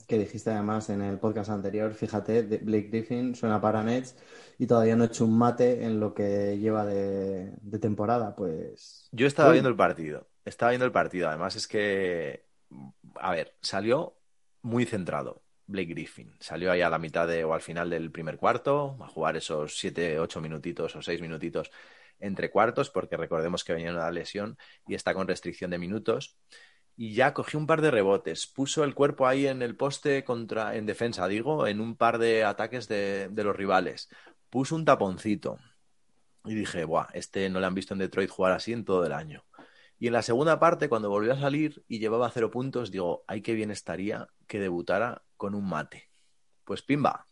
[0.07, 4.15] que dijiste además en el podcast anterior, fíjate, Blake Griffin suena para Nets
[4.57, 9.07] y todavía no ha hecho un mate en lo que lleva de, temporada, pues...
[9.11, 12.45] Yo estaba viendo el partido, estaba viendo el partido, además es que,
[13.15, 14.17] a ver, salió
[14.61, 18.37] muy centrado Blake Griffin, salió ahí a la mitad de, o al final del primer
[18.37, 21.71] cuarto, a jugar esos siete, ocho minutitos o seis minutitos
[22.19, 24.57] entre cuartos, porque recordemos que venía una lesión
[24.87, 26.37] y está con restricción de minutos
[27.01, 30.75] y ya cogió un par de rebotes, puso el cuerpo ahí en el poste contra,
[30.75, 34.09] en defensa, digo, en un par de ataques de, los rivales,
[34.49, 35.59] puso un taponcito,
[36.43, 39.13] Y dije, Buah, este no le han visto en Detroit jugar así en todo el
[39.13, 39.45] año.
[39.97, 43.41] Y en la segunda parte, cuando volvió a salir y llevaba cero puntos, digo, ay,
[43.41, 46.09] qué bien estaría que debutara con un mate.
[46.65, 47.27] Pues pimba.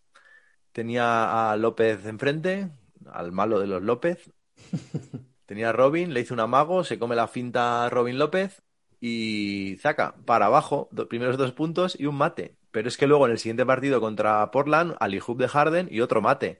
[0.72, 2.72] Tenía a López enfrente,
[3.06, 4.32] al malo de los López.
[5.46, 8.64] Tenía a Robin, le hizo un amago, se come la finta a Robin López
[9.00, 12.58] y saca para abajo, primeros dos puntos y un mate.
[12.72, 16.02] Pero es que luego en el siguiente partido contra Portland, Ali Hub de Harden y
[16.02, 16.60] otro mate.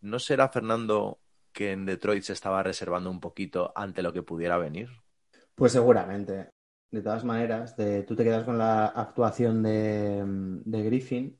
[0.00, 1.20] ¿No será Fernando
[1.52, 4.88] que en Detroit se estaba reservando un poquito ante lo que pudiera venir?
[5.54, 6.50] Pues seguramente.
[6.90, 11.38] De todas maneras, tú te quedas con la actuación de Griffin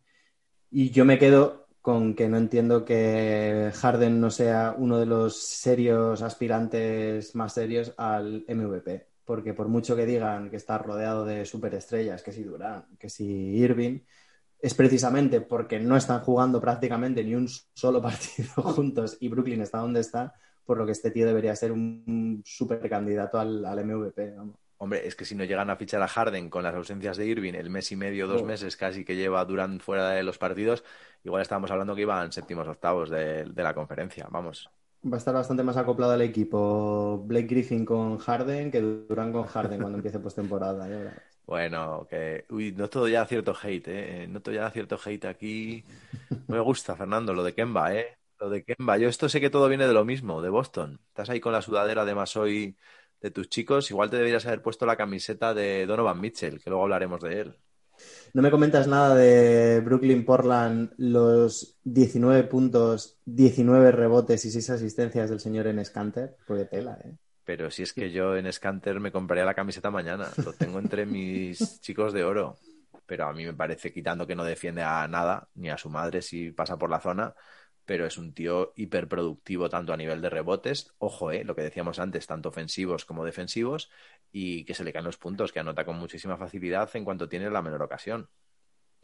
[0.71, 5.37] y yo me quedo con que no entiendo que Harden no sea uno de los
[5.43, 9.10] serios aspirantes más serios al MVP.
[9.31, 13.25] Porque por mucho que digan que está rodeado de superestrellas, que si Durán, que si
[13.65, 14.01] Irving,
[14.61, 19.79] es precisamente porque no están jugando prácticamente ni un solo partido juntos y Brooklyn está
[19.79, 24.35] donde está, por lo que este tío debería ser un super candidato al, al MVP.
[24.79, 27.55] Hombre, es que si no llegan a fichar a Harden con las ausencias de Irving,
[27.55, 28.45] el mes y medio, dos Oh.
[28.45, 30.83] meses casi que lleva Durant fuera de los partidos,
[31.23, 34.27] igual estábamos hablando que iban séptimos octavos de, de la conferencia.
[34.29, 34.69] Vamos.
[35.03, 39.45] Va a estar bastante más acoplado al equipo Blake Griffin con Harden que Durán con
[39.47, 40.89] Harden cuando empiece postemporada.
[41.47, 42.45] Bueno, que.
[42.51, 44.27] Uy, no todo ya cierto hate, ¿eh?
[44.29, 45.85] No todo ya cierto hate aquí.
[46.47, 48.19] Me gusta, Fernando, lo de Kemba, ¿eh?
[48.39, 48.99] Lo de Kemba.
[48.99, 51.01] Yo esto sé que todo viene de lo mismo, de Boston.
[51.09, 52.77] Estás ahí con la sudadera de hoy
[53.21, 53.91] de tus chicos.
[53.91, 57.57] Igual te deberías haber puesto la camiseta de Donovan Mitchell, que luego hablaremos de él.
[58.33, 65.31] ¿No me comentas nada de Brooklyn Portland, los 19 puntos, 19 rebotes y 6 asistencias
[65.31, 66.37] del señor Enes Kanter?
[66.47, 67.17] Porque tela, ¿eh?
[67.51, 70.29] Pero si es que yo en Scanter me compraría la camiseta mañana.
[70.45, 72.59] Lo tengo entre mis chicos de oro.
[73.07, 76.23] Pero a mí me parece, quitando que no defiende a nada, ni a su madre
[76.23, 77.35] si pasa por la zona,
[77.85, 81.99] pero es un tío hiperproductivo tanto a nivel de rebotes, ojo, eh, lo que decíamos
[81.99, 83.91] antes, tanto ofensivos como defensivos,
[84.33, 87.51] y que se le caen los puntos, que anota con muchísima facilidad en cuanto tiene
[87.51, 88.29] la menor ocasión.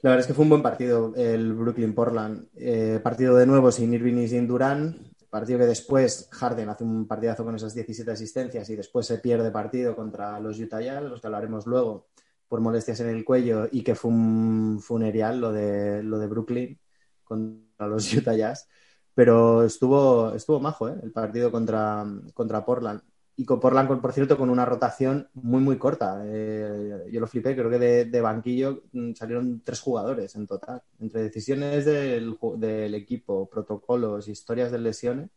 [0.02, 2.48] La verdad es que fue un buen partido el Brooklyn Portland.
[2.54, 4.98] Eh, partido de nuevo sin Irving y sin Durán.
[5.30, 9.50] Partido que después Harden hace un partidazo con esas 17 asistencias y después se pierde
[9.50, 12.06] partido contra los Utah Jazz, los que hablaremos luego,
[12.46, 16.78] por molestias en el cuello y que fue un funeral lo de, lo de Brooklyn
[17.24, 18.68] contra los Utah Jazz.
[19.14, 20.94] Pero estuvo, estuvo majo ¿eh?
[21.02, 23.00] el partido contra, contra Portland.
[23.38, 26.22] Y con Portland, por cierto, con una rotación muy, muy corta.
[26.25, 30.83] Eh, yo lo flipé, creo que de, de banquillo mm, salieron tres jugadores en total.
[30.99, 35.29] Entre decisiones del, equipo, protocolos, historias de lesiones.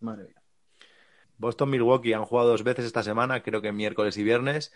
[0.00, 0.42] Madre mía.
[1.36, 4.72] Boston Milwaukee han jugado dos veces esta semana, creo que miércoles y viernes.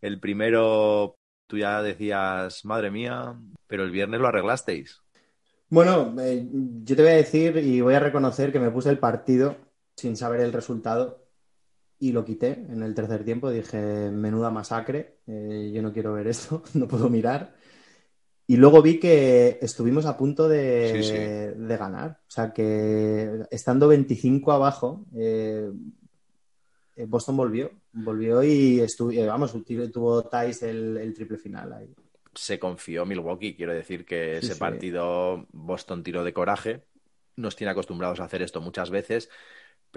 [0.00, 1.14] El primero,
[1.46, 5.02] tú ya decías, madre mía, pero el viernes lo arreglasteis.
[5.70, 6.48] Bueno, eh,
[6.82, 9.56] yo te voy a decir y voy a reconocer que me puse el partido
[9.96, 11.27] sin saber el resultado
[12.00, 13.50] y lo quité en el tercer tiempo.
[13.50, 17.54] Dije, menuda masacre, eh, yo no quiero ver esto, no puedo mirar.
[18.46, 21.12] Y luego vi que estuvimos a punto de, Sí, sí.
[21.14, 22.20] de ganar.
[22.26, 25.70] O sea que estando 25 abajo, eh,
[26.96, 27.70] eh, Boston volvió.
[27.92, 28.82] Volvió y
[29.26, 29.54] vamos,
[29.92, 31.92] tuvo Tice el, el triple final ahí.
[32.34, 33.54] se confió Milwaukee.
[33.54, 36.84] Quiero decir que Sí, ese partido Boston tiró de coraje.
[37.36, 39.28] Nos tiene acostumbrados a hacer esto muchas veces,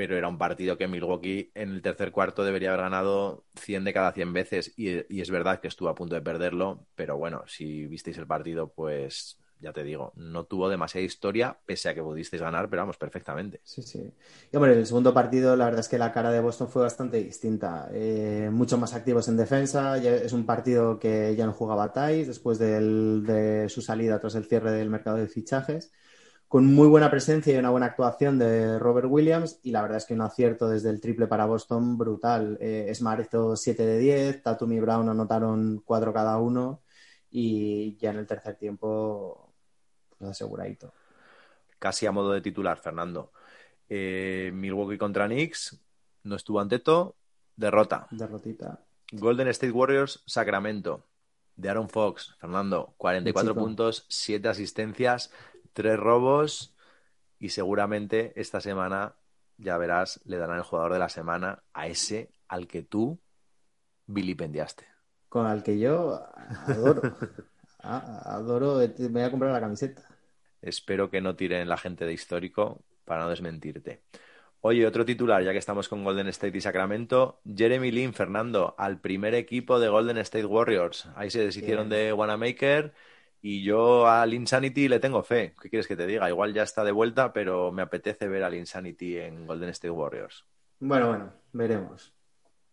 [0.02, 3.94] pero era un partido que Milwaukee en el tercer cuarto debería haber ganado 100 de
[3.94, 7.86] cada 100 veces y, es verdad que estuvo a punto de perderlo, pero bueno, si
[7.86, 12.42] visteis el partido, pues ya te digo, no tuvo demasiada historia, pese a que pudisteis
[12.42, 13.62] ganar, pero vamos, perfectamente.
[13.64, 14.12] Sí, sí.
[14.52, 17.18] Y hombre, el segundo partido, la verdad es que la cara de Boston fue bastante
[17.18, 17.88] distinta.
[17.94, 20.00] Eh, mucho más activos en defensa.
[20.00, 24.72] Es un partido que ya no jugaba Thais después de su salida tras el cierre
[24.72, 25.92] del mercado de fichajes.
[26.52, 29.62] Con muy buena presencia y una buena actuación de Robert Williams.
[29.64, 32.58] Y la verdad es que un acierto desde el triple para Boston brutal.
[32.60, 36.82] Eh, Smart hizo 7 de 10, Tatum y Brown anotaron 4 cada uno.
[37.30, 39.54] Y ya en el tercer tiempo,
[40.10, 40.94] pues aseguradito.
[41.80, 43.32] Casi a modo de titular, Fernando.
[43.88, 45.80] Eh, Milwaukee contra Knicks,
[46.24, 47.16] no estuvo Anteto,
[47.56, 48.08] derrota.
[48.12, 48.78] Derrotita.
[49.14, 51.06] Golden State Warriors, Sacramento.
[51.56, 53.66] De Aaron Fox, Fernando, 44 Mi chico.
[53.66, 55.32] puntos, 7 asistencias,
[55.74, 56.76] 3 robos
[57.40, 59.16] y seguramente esta semana,
[59.58, 63.20] ya verás, le darán el jugador de la semana a ese al que tú
[64.08, 64.86] vilipendiaste.
[65.30, 66.22] con el que yo
[66.68, 67.02] adoro.
[67.84, 70.04] Ah, adoro, me voy a comprar la camiseta.
[70.62, 74.04] Espero que no tiren la gente de histórico para no desmentirte.
[74.62, 79.00] Oye, otro titular, ya que estamos con Golden State y Sacramento, Jeremy Lin, Fernando, al
[79.02, 81.08] primer equipo de Golden State Warriors.
[81.16, 82.06] Ahí se deshicieron Bien.
[82.08, 82.94] de Wanamaker
[83.42, 85.56] Y yo al Insanity le tengo fe.
[85.60, 86.30] ¿Qué quieres que te diga?
[86.30, 90.46] Igual ya está de vuelta, pero me apetece ver al Insanity en Golden State Warriors.
[90.80, 92.14] Bueno, bueno, veremos.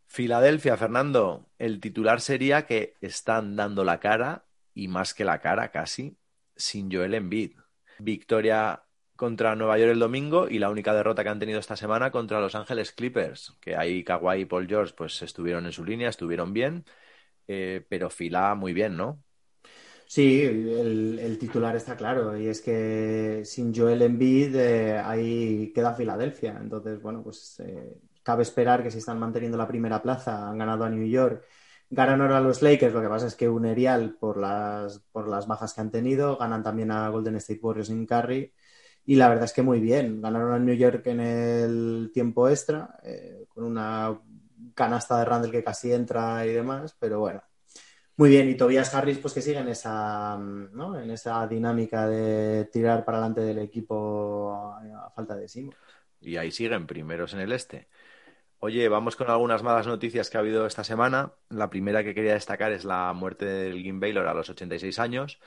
[0.06, 5.70] Filadelfia, Fernando, el titular sería que están dando la cara, y más que la cara
[5.70, 6.16] casi,
[6.56, 7.52] sin Joel Embiid.
[7.98, 8.82] Victoria
[9.16, 12.40] contra Nueva York el domingo y la única derrota que han tenido esta semana contra
[12.40, 16.52] Los Ángeles Clippers, que ahí Kawhi y Paul George pues estuvieron en su línea, estuvieron
[16.52, 16.84] bien,
[17.48, 19.20] eh, pero fila muy bien, ¿no?
[20.10, 25.94] Sí, el, el, titular está claro y es que sin Joel Embiid eh, ahí queda
[25.94, 26.56] Filadelfia.
[26.58, 30.84] Entonces, bueno, pues eh, cabe esperar que si están manteniendo la primera plaza, han ganado
[30.84, 31.44] a New York,
[31.90, 35.28] ganan ahora a los Lakers, lo que pasa es que un Erial por las, por
[35.28, 38.52] las bajas que han tenido, ganan también a Golden State Warriors en Curry
[39.04, 42.98] y la verdad es que muy bien, ganaron a New York en el tiempo extra
[43.02, 44.18] eh, con una
[44.74, 47.42] canasta de Randall que casi entra y demás, pero bueno,
[48.18, 50.98] muy bien, y Tobias Harris, pues que sigue en esa, ¿no?
[50.98, 55.72] en esa dinámica de tirar para adelante del equipo a, falta de Simo.
[56.20, 57.86] Y ahí siguen, primeros en el este.
[58.58, 61.34] Oye, vamos con algunas malas noticias que ha habido esta semana.
[61.48, 65.38] La primera que quería destacar es la muerte del Gim Baylor a los 86 años,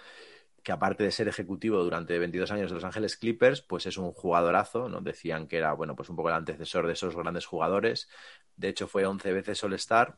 [0.64, 4.14] que aparte de ser ejecutivo durante 22 años de Los Ángeles Clippers, pues es un
[4.14, 4.88] jugadorazo.
[4.88, 8.08] Nos decían que era, bueno, pues un poco el antecesor de esos grandes jugadores.
[8.56, 10.18] De hecho, fue 11 veces All-Star.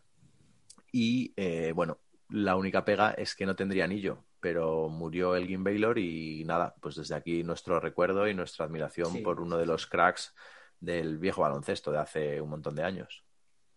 [0.91, 1.97] Y, eh, bueno,
[2.29, 6.95] la única pega es que no tendría anillo, pero murió Elgin Baylor y nada, pues
[6.95, 9.19] desde aquí nuestro recuerdo y nuestra admiración Sí.
[9.19, 10.33] por uno de los cracks
[10.79, 13.23] del viejo baloncesto de hace un montón de años.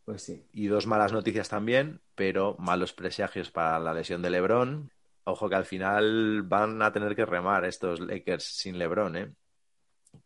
[0.04, 0.44] Pues sí.
[0.52, 4.90] Y dos malas noticias también, pero malos presagios para la lesión de LeBron.
[5.24, 9.32] Ojo que al final van a tener que remar estos Lakers sin LeBron, ¿eh?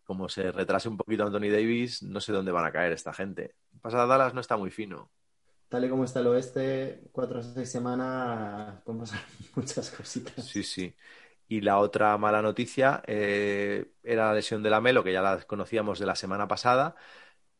[0.04, 3.54] Como se retrase un poquito Anthony Davis, no sé dónde van a caer esta gente.
[3.80, 5.11] Pasar a Dallas no está muy fino.
[5.70, 9.04] Tal y como está el oeste, cuatro o seis semanas pueden
[9.56, 10.44] muchas cositas.
[10.44, 10.96] Sí, sí.
[11.48, 15.98] Y la otra mala noticia eh, era la lesión de Lamelo, que ya la conocíamos
[15.98, 16.96] de la semana pasada.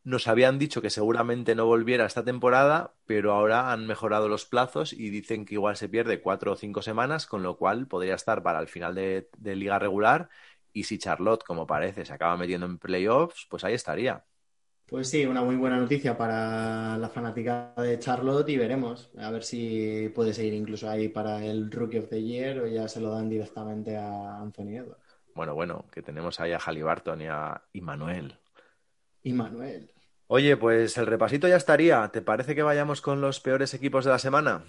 [0.03, 4.93] Nos habían dicho que seguramente no volviera esta temporada, pero ahora han mejorado los plazos
[4.93, 8.43] y dicen que igual se pierde cuatro o cinco semanas, con lo cual podría estar
[8.43, 10.29] para el final de, de liga regular.
[10.73, 14.25] Y si Charlotte, como parece, se acaba metiendo en playoffs, pues ahí estaría.
[14.91, 19.09] Pues sí, una muy buena noticia para la fanática de Charlotte y veremos.
[19.17, 22.89] A ver si puede seguir incluso ahí para el Rookie of the Year o ya
[22.89, 25.17] se lo dan directamente a Anthony Edwards.
[25.33, 28.37] Bueno, bueno, que tenemos ahí a Halliburton y a Immanuel.
[29.23, 29.93] Y Manuel.
[30.27, 32.05] Oye, pues el repasito ya estaría.
[32.09, 34.65] ¿Te parece que vayamos con los peores equipos de la semana?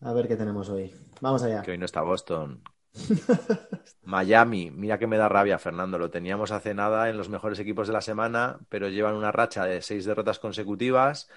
[0.00, 0.90] A ver qué tenemos hoy.
[1.20, 1.60] Vamos allá.
[1.60, 2.62] Que hoy no está Boston.
[4.02, 5.98] Miami, mira que me da rabia, Fernando.
[5.98, 9.64] Lo teníamos hace nada en los mejores equipos de la semana, pero llevan una racha
[9.64, 11.28] de seis derrotas consecutivas.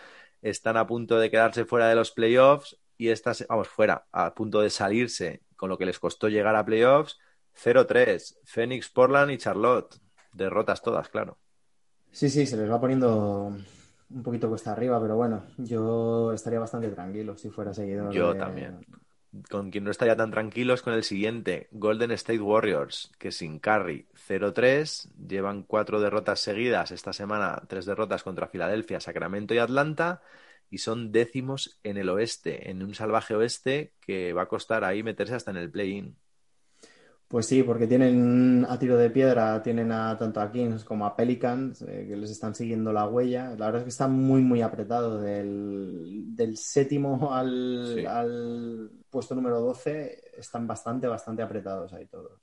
[0.42, 4.60] Están a punto de quedarse fuera de los playoffs y estas, vamos, fuera, a punto
[4.62, 7.18] de salirse con lo que les costó llegar a playoffs.
[7.54, 9.96] 0-3, Phoenix, Portland y Charlotte.
[10.34, 11.40] Derrotas todas, claro.
[12.12, 13.54] Sí, sí, se les va poniendo
[14.10, 18.14] un poquito cuesta arriba, pero bueno, yo estaría bastante tranquilo si fuera seguidor.
[18.14, 18.80] Yo de- también.
[19.50, 23.60] Con quien no estaría tan tranquilo es con el siguiente, Golden State Warriors, que sin
[23.60, 30.22] Curry 0-3, llevan cuatro derrotas seguidas esta semana, tres derrotas contra Filadelfia, Sacramento y Atlanta,
[30.70, 35.04] y son décimos en el oeste, en un salvaje oeste que va a costar ahí
[35.04, 36.18] meterse hasta en el play-in.
[37.28, 41.14] Pues sí, porque tienen a tiro de piedra, tienen a tanto a Kings como a
[41.16, 43.50] Pelicans, eh, que les están siguiendo la huella.
[43.58, 45.20] La verdad es que está muy, muy apretado.
[45.20, 48.08] Del, del séptimo al, Sí.
[48.08, 52.40] al puesto número 12, están bastante, bastante apretados ahí todos.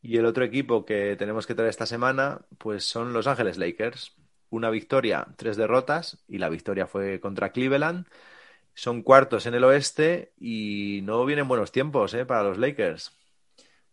[0.00, 4.14] Y el otro equipo que tenemos que traer esta semana, pues son Los Ángeles Lakers.
[4.50, 8.06] Una victoria, tres derrotas, y la victoria fue contra Cleveland.
[8.74, 12.26] Son cuartos en el oeste y no vienen buenos tiempos, ¿eh?
[12.26, 13.12] para los Lakers.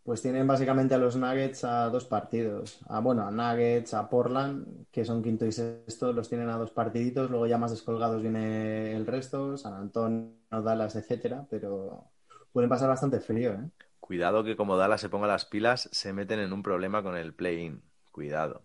[0.05, 2.79] Pues tienen básicamente a los Nuggets a dos partidos.
[2.87, 6.69] A, bueno, a Nuggets, a Portland, que son quinto y sexto, los tienen a dos
[6.69, 7.31] partiditos.
[7.31, 11.47] Luego ya más descolgados viene el resto, San Antonio, Dallas, etcétera.
[11.49, 12.03] Pero
[12.51, 13.69] pueden pasar bastante frío, ¿eh?
[13.99, 17.33] Cuidado que como Dallas se ponga las pilas, se meten en un problema con el
[17.33, 17.81] play-in.
[18.11, 18.61] Cuidado.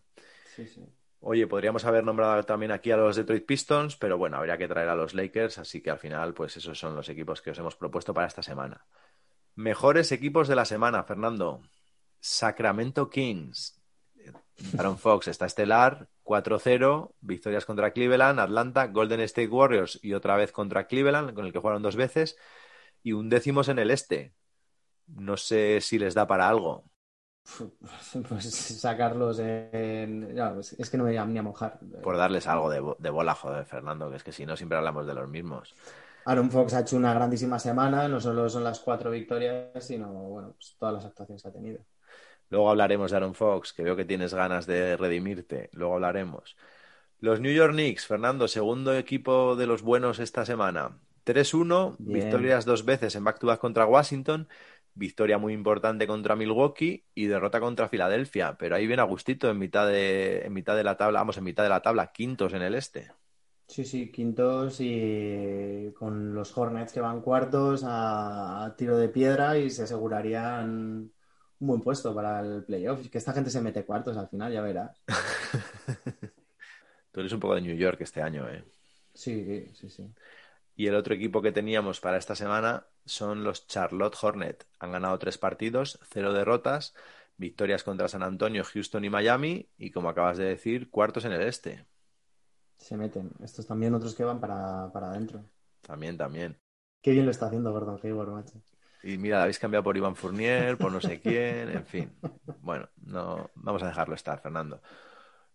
[0.54, 0.84] Sí, sí.
[1.20, 4.90] Oye, podríamos haber nombrado también aquí a los Detroit Pistons, pero bueno, habría que traer
[4.90, 7.76] a los Lakers, así que al final, pues esos son los equipos que os hemos
[7.76, 8.84] propuesto para esta semana.
[9.60, 11.60] Mejores equipos de la semana, Fernando.
[12.18, 13.78] Sacramento Kings.
[14.78, 20.50] Aaron Fox está estelar, 4-0, victorias contra Cleveland, Atlanta, Golden State Warriors y otra vez
[20.50, 22.38] contra Cleveland, con el que jugaron dos veces,
[23.02, 24.32] y un décimos en el este.
[25.08, 26.84] No sé si les da para algo.
[28.30, 30.34] Pues sacarlos en...
[30.34, 31.78] no, es que no me voy a ni a mojar.
[32.02, 35.12] Por darles algo de bola, joder, Fernando, que es que si no siempre hablamos de
[35.12, 35.74] los mismos.
[36.24, 40.52] Aaron Fox ha hecho una grandísima semana, no solo son las cuatro victorias, sino bueno,
[40.52, 41.80] pues todas las actuaciones que ha tenido.
[42.50, 45.70] Luego hablaremos de Aaron Fox, que veo que tienes ganas de redimirte.
[45.72, 46.56] Luego hablaremos.
[47.20, 50.98] Los New York Knicks, Fernando, segundo equipo de los buenos esta semana.
[51.24, 52.20] 3-1, Bien.
[52.22, 54.48] victorias dos veces en back-to-back contra Washington,
[54.94, 58.56] victoria muy importante contra Milwaukee y derrota contra Filadelfia.
[58.58, 61.62] Pero ahí viene Agustito en mitad de, en mitad de la tabla, vamos, en mitad
[61.62, 63.12] de la tabla, quintos en el este.
[63.70, 69.56] Sí, sí, quintos y con los Hornets que van cuartos a, a tiro de piedra
[69.58, 71.12] y se asegurarían
[71.60, 73.08] un buen puesto para el playoff.
[73.08, 75.00] Que esta gente se mete cuartos al final, ya verás.
[77.12, 78.64] Tú eres un poco de New York este año, ¿eh?
[79.14, 80.14] Sí, sí, sí, sí.
[80.76, 84.66] Y el otro equipo que teníamos para esta semana son los Charlotte Hornets.
[84.78, 86.94] Han ganado tres partidos, cero derrotas,
[87.36, 91.42] victorias contra San Antonio, Houston y Miami, y como acabas de decir, cuartos en el
[91.42, 91.84] este.
[92.80, 93.30] Se meten.
[93.42, 95.44] Estos también otros que van para, para adentro.
[95.82, 96.58] También, también.
[97.02, 98.62] Qué bien lo está haciendo Gordon Hayward, macho.
[99.02, 102.12] Y mira, habéis cambiado por Iván Fournier, por no sé quién, en fin.
[102.60, 104.82] Bueno, no, vamos a dejarlo estar, Fernando.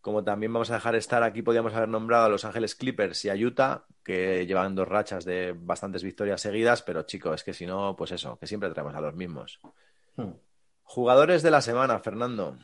[0.01, 3.30] Como también vamos a dejar estar, aquí podíamos haber nombrado a Los Ángeles Clippers y
[3.30, 7.65] a Utah, que llevan dos rachas de bastantes victorias seguidas, pero chicos, es que si
[7.65, 9.59] no, pues eso, que siempre traemos a los mismos.
[10.15, 10.34] Hmm.
[10.84, 12.57] Jugadores de la semana, Fernando.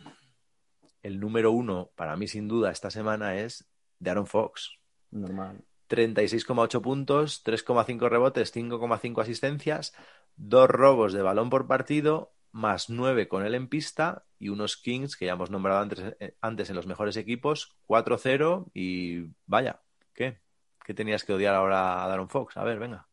[1.02, 3.71] El número uno, para mí sin duda, esta semana es
[4.02, 4.78] de Aaron Fox.
[5.12, 5.64] Normal.
[5.88, 9.94] 36,8 puntos, 3,5 rebotes, 5,5 asistencias,
[10.36, 15.16] dos robos de balón por partido, más 9 con él en pista y unos Kings
[15.16, 19.82] que ya hemos nombrado antes, eh, antes en los mejores equipos, 4-0 y vaya,
[20.14, 20.40] ¿qué?
[20.84, 22.58] ¿Qué tenías que odiar ahora a Daron Fox?
[22.58, 23.08] A ver, venga.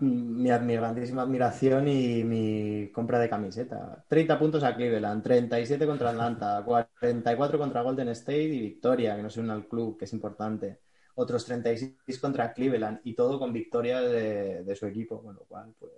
[0.00, 4.04] Mi, mi grandísima admiración y mi compra de camiseta.
[4.08, 9.30] 30 puntos a Cleveland, 37 contra Atlanta, 44 contra Golden State y victoria, que no
[9.30, 10.80] se une al club, que es importante.
[11.16, 15.74] Otros 36 contra Cleveland y todo con victoria de, de su equipo, con lo cual,
[15.78, 15.92] pues,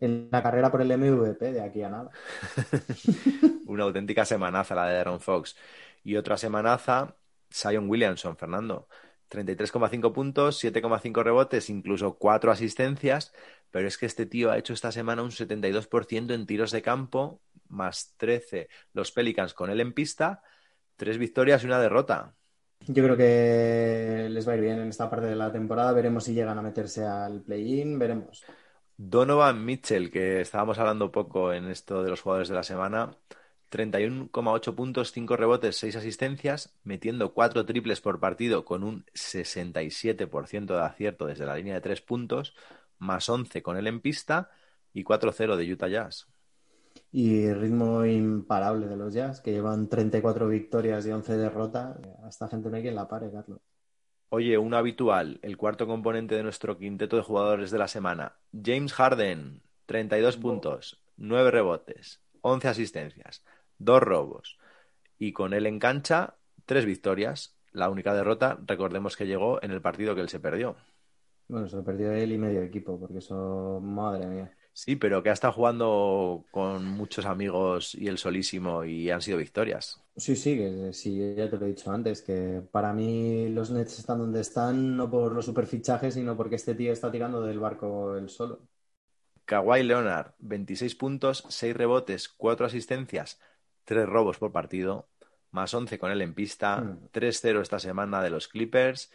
[0.00, 2.10] en la carrera por el MVP de aquí a nada.
[3.66, 5.56] Una auténtica semanaza la de Aaron Fox.
[6.04, 7.16] Y otra semanaza,
[7.52, 8.88] Zion Williamson, Fernando.
[9.30, 13.32] 33,5 puntos, 7,5 rebotes, incluso 4 asistencias,
[13.70, 17.40] pero es que este tío ha hecho esta semana un 72% en tiros de campo,
[17.68, 20.42] más 13 los Pelicans con él en pista,
[20.96, 22.34] tres victorias y una derrota.
[22.86, 25.92] Yo creo que les va a ir bien en esta parte de la temporada.
[25.92, 28.44] Veremos si llegan a meterse al play-in, veremos.
[28.96, 33.16] Donovan Mitchell, que estábamos hablando poco en esto de los jugadores de la semana,
[33.76, 40.80] 31,8 puntos, 5 rebotes, 6 asistencias, metiendo 4 triples por partido con un 67% de
[40.80, 42.54] acierto desde la línea de 3 puntos,
[42.98, 44.50] más 11 con él en pista
[44.94, 46.26] y 4-0 de Utah Jazz.
[47.12, 51.98] Y ritmo imparable de los Jazz, que llevan 34 victorias y 11 derrotas.
[52.24, 53.60] A esta gente no hay quien la pare, Carlos.
[54.30, 58.94] Oye, un habitual, el cuarto componente de nuestro quinteto de jugadores de la semana, James
[58.94, 63.42] Harden, 32 puntos, 9 rebotes, 11 asistencias,
[63.78, 64.58] 2 robos
[65.18, 67.54] y con él en cancha, 3 victorias.
[67.72, 70.76] La única derrota, recordemos que llegó en el partido que él se perdió.
[71.48, 74.52] Bueno, se lo perdió él y medio equipo, porque eso, madre mía.
[74.72, 79.38] Sí, pero que ha estado jugando con muchos amigos y el solísimo y han sido
[79.38, 80.02] victorias.
[80.16, 83.98] Sí, sí, que sí, ya te lo he dicho antes, que para mí los Nets
[83.98, 88.16] están donde están no por los superfichajes, sino porque este tío está tirando del barco
[88.16, 88.60] él solo.
[89.44, 93.40] Kawhi Leonard, 26 puntos, 6 rebotes, 4 asistencias,
[93.86, 95.08] 3 robos por partido,
[95.52, 97.08] más 11 con él en pista, Mm.
[97.12, 99.10] 3-0 esta semana de los Clippers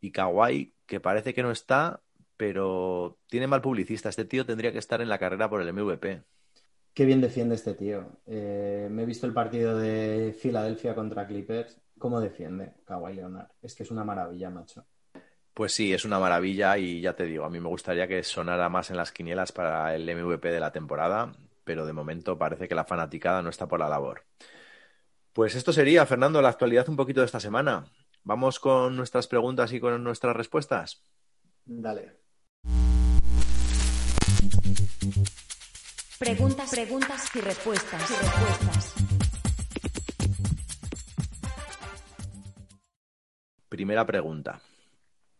[0.00, 2.02] y Kawhi, que parece que no está,
[2.36, 4.10] pero tiene mal publicista.
[4.10, 6.22] Este tío tendría que estar en la carrera por el MVP.
[6.92, 8.20] Qué bien defiende este tío.
[8.26, 11.80] Eh, me he visto el partido de Filadelfia contra Clippers.
[11.98, 13.48] ¿Cómo defiende Kawhi Leonard?
[13.62, 14.84] Es que es una maravilla, macho.
[15.54, 18.68] Pues sí, es una maravilla y ya te digo, a mí me gustaría que sonara
[18.68, 21.32] más en las quinielas para el MVP de la temporada,
[21.66, 24.24] pero de momento parece que la fanaticada no está por la labor.
[25.32, 27.92] Pues esto sería, Fernando, la actualidad un poquito de esta semana.
[28.22, 31.02] Vamos con nuestras preguntas y con nuestras respuestas.
[31.64, 32.20] Dale.
[36.20, 38.10] Preguntas, preguntas y respuestas.
[38.10, 38.94] Y respuestas.
[43.68, 44.60] Primera pregunta.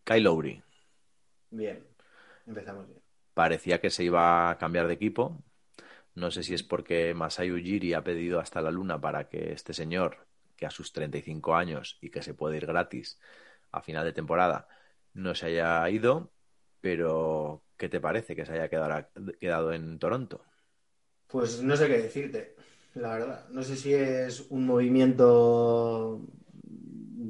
[0.02, 0.60] Kyle Lowry.
[1.50, 1.86] Bien.
[2.46, 3.00] Empezamos bien.
[3.32, 5.40] Parecía que se iba a cambiar de equipo.
[6.16, 9.72] No sé si es porque Masai Ujiri ha pedido hasta la luna para que este
[9.74, 13.20] señor, que a sus 35 años y que se puede ir gratis
[13.72, 14.68] a final de temporada,
[15.14, 16.32] no se haya ido.
[16.80, 19.08] Pero, ¿qué te parece que se haya quedado,
[19.40, 20.44] quedado en Toronto?
[21.28, 22.56] Pues no sé qué decirte,
[22.94, 23.48] la verdad.
[23.50, 26.26] No sé si es un movimiento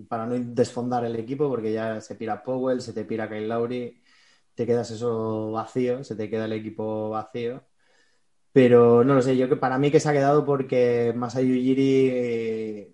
[0.08, 4.02] para no desfondar el equipo, porque ya se pira Powell, se te pira Kyle Lowry.
[4.54, 7.65] te quedas eso vacío, se te queda el equipo vacío.
[8.56, 12.90] Pero no lo sé, yo que para mí que se ha quedado porque Masai Ujiri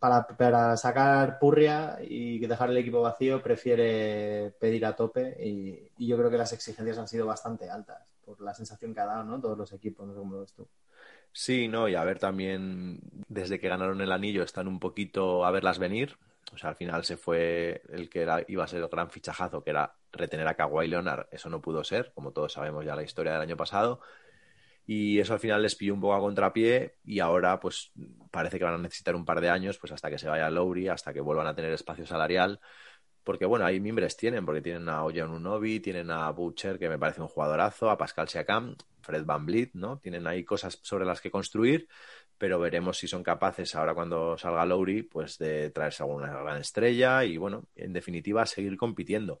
[0.00, 6.32] para, sacar purria y dejar el equipo vacío prefiere pedir a tope y, yo creo
[6.32, 9.40] que las exigencias han sido bastante altas por la sensación que ha dado, ¿no?
[9.40, 10.66] Todos los equipos, no sé cómo lo ves tú.
[11.30, 12.98] Sí, no, y a ver también,
[13.28, 16.16] desde que ganaron el anillo están un poquito a verlas venir.
[16.52, 19.62] O sea, al final se fue el que era, iba a ser el gran fichajazo,
[19.62, 21.28] que era retener a Kawhi Leonard.
[21.30, 24.00] Eso no pudo ser, como todos sabemos ya la historia del año pasado
[24.92, 27.92] y eso al final les pilló un poco a contrapié y ahora pues
[28.32, 30.88] parece que van a necesitar un par de años pues hasta que se vaya Lowry,
[30.88, 32.58] hasta que vuelvan a tener espacio salarial
[33.22, 36.98] porque bueno, ahí mimbres tienen, porque tienen a Ojan Unobi, tienen a Butcher, que me
[36.98, 39.98] parece un jugadorazo, a Pascal Siakam, Fred Van Vliet, ¿no?
[39.98, 41.86] Tienen ahí cosas sobre las que construir,
[42.36, 47.24] pero veremos si son capaces ahora cuando salga Lowry, pues de traerse alguna gran estrella
[47.24, 49.40] y bueno, en definitiva seguir compitiendo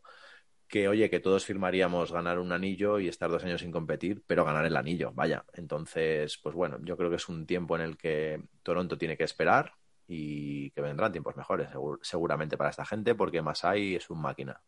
[0.70, 4.44] que, oye, que todos firmaríamos ganar un anillo y estar dos años sin competir, pero
[4.44, 5.44] ganar el anillo, vaya.
[5.52, 9.24] Entonces, pues bueno, yo creo que es un tiempo en el que Toronto tiene que
[9.24, 9.72] esperar
[10.06, 11.68] y que vendrán tiempos mejores,
[12.02, 14.62] seguramente para esta gente, porque Masai es un máquina.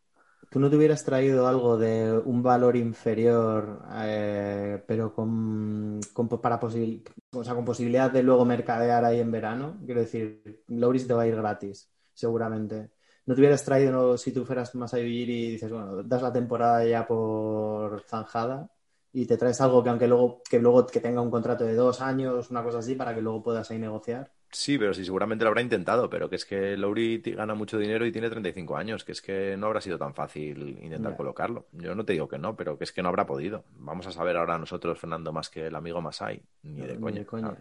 [0.51, 6.01] ¿Tú no te hubieras traído algo de un valor inferior, eh, pero con,
[6.43, 9.79] para o sea, con posibilidad de luego mercadear ahí en verano?
[9.87, 12.91] Quiero decir, Loris te va a ir gratis, seguramente
[13.27, 16.33] no te hubieras traído si tú fueras más a vivir y dices, bueno, das la
[16.33, 18.69] temporada ya por zanjada
[19.13, 22.01] y te traes algo que aunque luego que luego que tenga un contrato de dos
[22.01, 24.33] años, una cosa así, para que luego puedas ahí negociar.
[24.51, 28.05] Sí, pero sí, seguramente lo habrá intentado, pero que es que Lowry gana mucho dinero
[28.05, 31.69] y tiene 35 años, que es que no habrá sido tan fácil intentar colocarlo.
[31.73, 33.65] Yo no te digo que no, pero que es que no habrá podido.
[33.79, 36.43] Vamos a saber ahora nosotros, Fernando, más que el amigo Masai.
[36.65, 37.25] Ni de coña.
[37.25, 37.57] coña.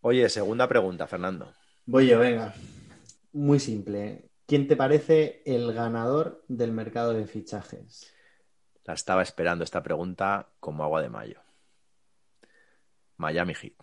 [0.00, 1.52] Oye, segunda pregunta, Fernando.
[1.84, 2.54] Voy yo, venga
[3.32, 4.30] muy simple.
[4.46, 8.12] ¿Quién te parece el ganador del mercado de fichajes?
[8.84, 11.40] La estaba esperando esta pregunta como agua de mayo.
[13.16, 13.74] Miami Heat.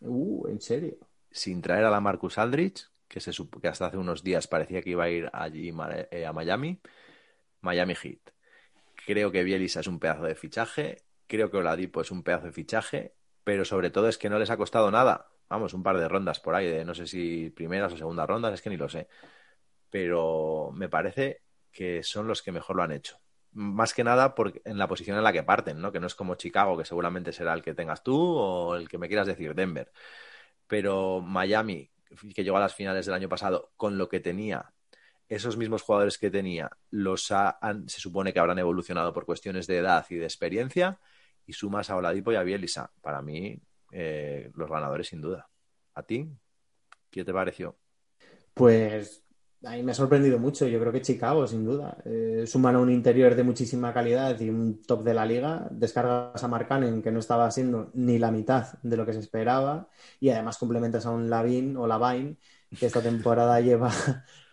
[0.00, 0.96] Uh, ¿en serio?
[1.30, 3.30] Sin traer a la Marcus Aldrich, que, se
[3.62, 5.72] que hasta hace unos días parecía que iba a ir allí
[6.10, 6.80] eh, a Miami.
[7.62, 8.20] Miami Heat.
[9.06, 11.04] Creo que Bielisa es un pedazo de fichaje.
[11.26, 13.14] Creo que Oladipo es un pedazo de fichaje.
[13.44, 16.40] Pero sobre todo es que no les ha costado nada vamos, un par de rondas
[16.40, 19.08] por ahí, de no sé si primeras o segundas rondas, es que ni lo sé.
[19.90, 23.18] Pero me parece que son los que mejor lo han hecho.
[23.52, 25.92] Más que nada porque en la posición en la que parten, ¿no?
[25.92, 28.98] Que no es como Chicago, que seguramente será el que tengas tú o el que
[28.98, 29.90] me quieras decir, Denver.
[30.66, 31.90] Pero Miami,
[32.34, 34.72] que llegó a las finales del año pasado con lo que tenía,
[35.28, 40.06] esos mismos jugadores que tenía, los se supone que habrán evolucionado por cuestiones de edad
[40.10, 41.00] y de experiencia,
[41.46, 42.92] y sumas a Oladipo y a Bielisa.
[43.00, 43.60] Para mí,
[43.92, 45.48] eh, los ganadores sin duda.
[45.94, 46.30] ¿A ti?
[47.10, 47.76] ¿Qué te pareció?
[48.54, 49.26] Pues
[49.64, 50.66] a mí me ha sorprendido mucho.
[50.66, 51.98] Yo creo que Chicago, sin duda.
[52.04, 55.68] Eh, suman a un interior de muchísima calidad y un top de la liga.
[55.70, 59.88] Descargas a Marcanen, que no estaba siendo ni la mitad de lo que se esperaba.
[60.20, 62.36] Y además complementas a un Lavin o Lavine,
[62.78, 63.90] que esta temporada lleva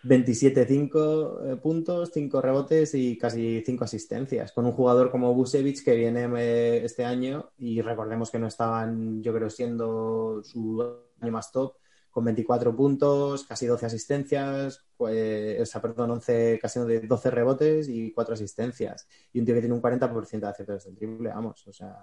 [0.03, 5.95] 27-5 eh, puntos, 5 rebotes y casi 5 asistencias, con un jugador como Busevich que
[5.95, 10.81] viene eh, este año y recordemos que no estaban, yo creo, siendo su
[11.21, 11.75] año más top,
[12.11, 17.89] con 24 puntos, casi 12 asistencias, pues, o sea, perdón, 11, casi de 12 rebotes
[17.89, 19.07] y 4 asistencias.
[19.31, 21.95] Y un tío que tiene un 40% de aciertos del triple, vamos, o sea...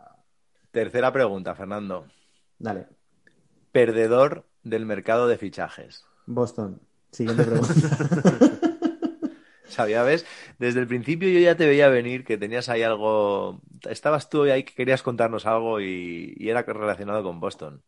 [0.72, 2.06] Tercera pregunta, Fernando.
[2.58, 2.88] Dale.
[3.70, 6.04] Perdedor del mercado de fichajes.
[6.26, 6.80] Boston.
[7.10, 7.74] Siguiente pregunta.
[9.70, 10.26] Sabía, ¿ves?
[10.58, 13.60] Desde el principio yo ya te veía venir que tenías ahí algo.
[13.88, 17.82] Estabas tú ahí que querías contarnos algo y, era relacionado con Boston.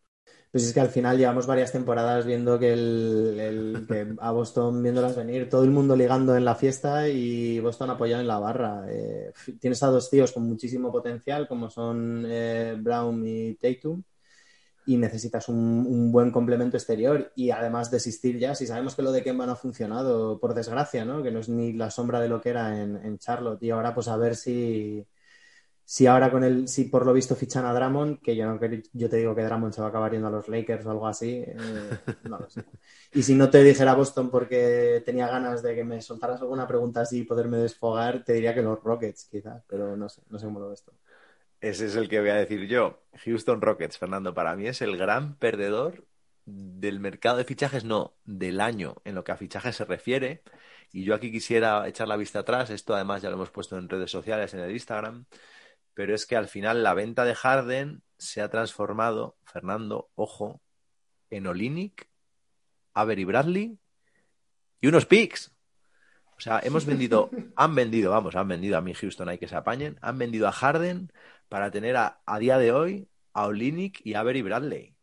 [0.50, 5.16] Pues es que al final llevamos varias temporadas viendo que, el, que a Boston viéndolas
[5.16, 8.84] venir, todo el mundo ligando en la fiesta y Boston apoyado en la barra.
[8.88, 14.02] Eh, tienes a dos tíos con muchísimo potencial, como son eh, Brown y Tatum,
[14.86, 19.22] y necesitas un, buen complemento exterior y además desistir ya, si sabemos que lo de
[19.22, 21.22] Kemba no ha funcionado, por desgracia, ¿no?
[21.22, 24.08] que no es ni la sombra de lo que era en, Charlotte y ahora pues
[24.08, 25.06] a ver si,
[25.84, 28.58] si ahora con el, si por lo visto fichan a Drummond, que yo no
[28.92, 31.06] yo te digo que Drummond se va a acabar yendo a los Lakers o algo
[31.06, 31.56] así, eh,
[32.24, 32.64] no lo sé.
[33.14, 37.02] Y si no te dijera Boston porque tenía ganas de que me soltaras alguna pregunta
[37.02, 40.46] así y poderme desfogar, te diría que los Rockets quizás, pero no sé, no sé
[40.46, 40.84] cómo lo ves.
[41.62, 43.04] Ese es el que voy a decir yo.
[43.24, 46.04] Houston Rockets, Fernando, para mí es el gran perdedor
[46.44, 50.42] del mercado de fichajes, no, del año en lo que a fichajes se refiere.
[50.90, 53.88] Y yo aquí quisiera echar la vista atrás, esto además ya lo hemos puesto en
[53.88, 55.26] redes sociales, en el Instagram,
[55.94, 60.60] pero es que al final la venta de Harden se ha transformado, Fernando, ojo,
[61.30, 62.08] en Olinick,
[62.92, 63.78] Avery Bradley
[64.80, 65.52] y unos picks.
[66.36, 69.54] O sea, hemos vendido, han vendido, vamos, han vendido a mí Houston, hay que se
[69.54, 71.12] apañen, han vendido a Harden
[71.52, 74.96] para tener a, a día de hoy a Olinick y a Avery Bradley.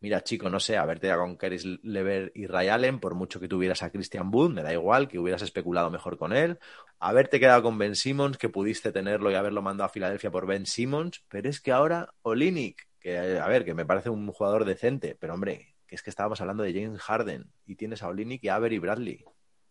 [0.00, 3.46] Mira, chico, no sé, haberte ya con Keris Lever y Ray Allen, por mucho que
[3.46, 6.58] tuvieras a Christian Wood, me da igual, que hubieras especulado mejor con él.
[6.98, 10.66] Haberte quedado con Ben Simmons, que pudiste tenerlo y haberlo mandado a Filadelfia por Ben
[10.66, 15.16] Simmons, pero es que ahora Olinick, que a ver, que me parece un jugador decente,
[15.20, 18.48] pero hombre, que es que estábamos hablando de James Harden y tienes a Olinick y
[18.48, 19.24] a Avery Bradley.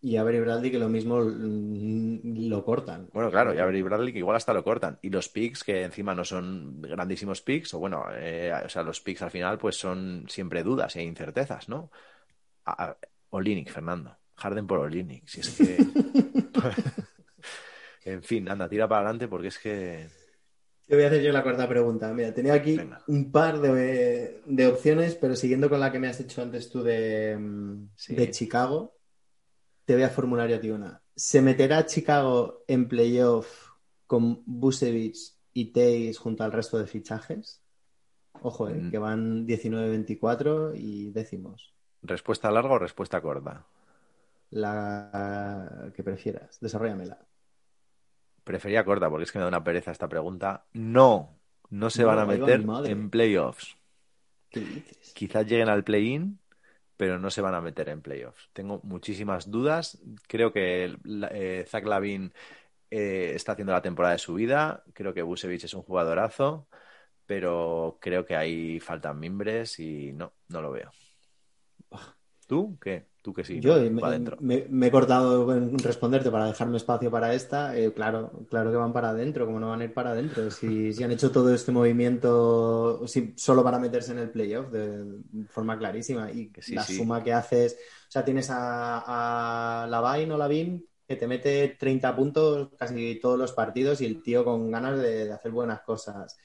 [0.04, 3.08] Y a Avery Bradley que lo mismo mm, lo cortan.
[3.14, 4.97] Bueno, claro, y Avery Bradley que igual hasta lo cortan.
[5.02, 8.99] Y los picks que encima no son grandísimos picks, o bueno, eh, o sea, los
[8.99, 11.91] picks al final pues son siempre dudas e incertezas, ¿no?
[12.66, 12.97] A, a,
[13.68, 14.18] Fernando.
[14.36, 15.28] Harden por Olinick.
[15.28, 15.78] Si es que...
[18.06, 20.08] en fin, anda, tira para adelante porque es que...
[20.88, 22.12] Te voy a hacer yo la cuarta pregunta.
[22.12, 23.02] Mira, tenía aquí Venga.
[23.08, 26.84] un par de, de opciones, pero siguiendo con la que me has hecho antes tú
[26.84, 27.38] de,
[27.95, 28.16] Sí.
[28.16, 28.97] de Chicago,
[29.92, 31.02] te voy a formular yo a ti una.
[31.14, 33.72] ¿Se meterá Chicago en playoff
[34.08, 37.62] con Busevich y Tays junto al resto de fichajes?
[38.42, 38.89] Ojo, eh, Mm.
[38.89, 41.74] que van 19-24 y décimos.
[42.04, 43.66] ¿Respuesta larga o respuesta corta?
[44.52, 46.58] La que prefieras.
[46.62, 47.20] Desarrollamela.
[48.46, 50.66] Prefería corta porque es que me da una pereza esta pregunta.
[50.74, 51.39] No,
[51.70, 53.78] no se No, van a meter en playoffs.
[54.50, 55.14] ¿Qué dices?
[55.14, 56.39] Quizás lleguen al play-in,
[57.02, 58.52] pero no se van a meter en playoffs.
[58.54, 59.99] Tengo muchísimas dudas.
[60.28, 60.95] Creo que
[61.32, 62.32] eh, Zach Lavin
[62.91, 64.84] eh, está haciendo la temporada de su vida.
[64.93, 66.68] Creo que Busevich es un jugadorazo,
[67.26, 70.91] pero creo que ahí faltan mimbres y no, no lo veo.
[72.45, 73.08] ¿Tú qué?
[73.22, 73.61] ¿Tú que sí?
[73.61, 73.78] Yo ¿no?
[73.78, 73.89] eh,
[74.39, 77.78] me, he cortado en responderte para dejarme espacio para esta.
[77.78, 80.49] Eh, claro, claro que van para adentro, como no van a ir para adentro.
[80.51, 85.22] Si, si han hecho todo este movimiento si, solo para meterse en el playoff de
[85.49, 86.32] forma clarísima.
[86.32, 86.93] Y Que sí, la sí.
[86.95, 87.74] suma que haces,
[88.07, 93.38] o sea, tienes a, a Lavine o Lavin que te mete 30 puntos casi todos
[93.38, 96.38] los partidos y el tío con ganas de, de hacer buenas cosas.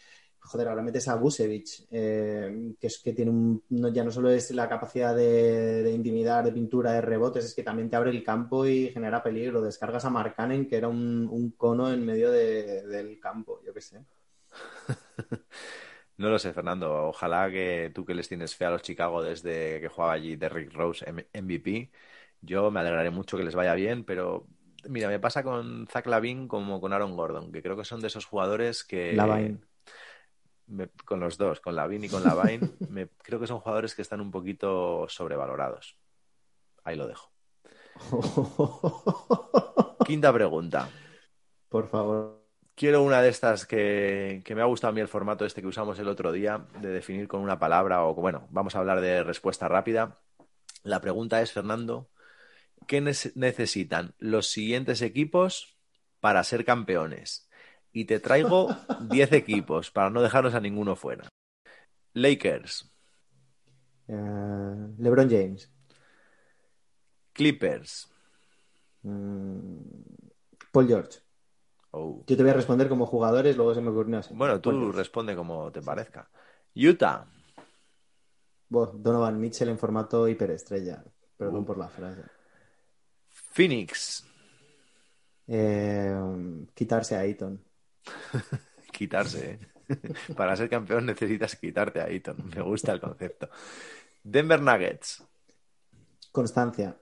[0.47, 4.30] Joder, ahora metes a Busevich, eh, que es que tiene un, no, ya no solo
[4.30, 8.11] es la capacidad de, de intimidar, de pintura, de rebotes, es que también te abre
[8.11, 9.61] el campo y genera peligro.
[9.62, 13.80] Descargas a Markkanen, que era un, un cono en medio de- del campo, yo qué
[13.80, 14.05] sé.
[16.18, 17.09] No lo sé, Fernando.
[17.09, 20.72] Ojalá que tú que les tienes fe a los Chicago desde que jugaba allí Derrick
[20.72, 21.90] Rose MVP,
[22.40, 24.47] yo me alegraré mucho que les vaya bien, pero
[24.88, 28.09] mira, me pasa con Zach Lavin como con Aaron Gordon, que creo que son de
[28.09, 29.59] esos jugadores que Lavine.
[30.68, 34.02] Me- con los dos, con Lavin y con Lavine, me, creo que son jugadores que
[34.02, 35.96] están un poquito sobrevalorados.
[36.84, 37.32] Ahí lo dejo.
[40.06, 40.88] Quinta pregunta.
[41.68, 42.44] Por favor.
[42.74, 45.66] Quiero una de estas que, que me ha gustado a mí el formato este que
[45.66, 49.24] usamos el otro día, de definir con una palabra o, bueno, vamos a hablar de
[49.24, 50.20] respuesta rápida.
[50.82, 52.10] La pregunta es, Fernando,
[52.86, 55.78] ¿qué necesitan los siguientes equipos
[56.20, 57.45] para ser campeones?
[57.97, 58.68] Y te traigo
[59.09, 61.30] 10 equipos para no dejarnos a ninguno fuera.
[62.12, 62.92] Lakers,
[64.09, 64.14] Eh,
[64.99, 65.70] LeBron James.
[67.32, 68.09] Clippers,
[69.03, 69.78] Mm,
[70.72, 71.20] Paul George.
[71.92, 72.22] oh.
[72.26, 74.34] Yo te voy a responder como jugadores, luego se me ocurrió así.
[74.34, 74.99] bueno, tú Paul George.
[74.99, 76.28] responde como te parezca.
[76.74, 77.26] Utah,
[78.68, 81.03] Donovan Mitchell en formato hiperestrella.
[81.38, 81.64] Perdón Uh.
[81.64, 82.22] por la frase.
[83.30, 84.24] Phoenix,
[85.49, 86.12] Eh,
[86.74, 87.62] quitarse a Ayton.
[88.92, 89.61] Quitarse, ¿eh?
[90.36, 92.36] Para ser campeón necesitas quitarte a Eaton.
[92.54, 93.48] Me gusta el concepto.
[94.22, 95.24] Denver Nuggets,
[96.32, 96.96] Constancia.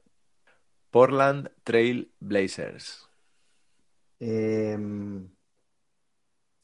[0.91, 3.11] Portland Trail Blazers,
[4.21, 4.77] Eh,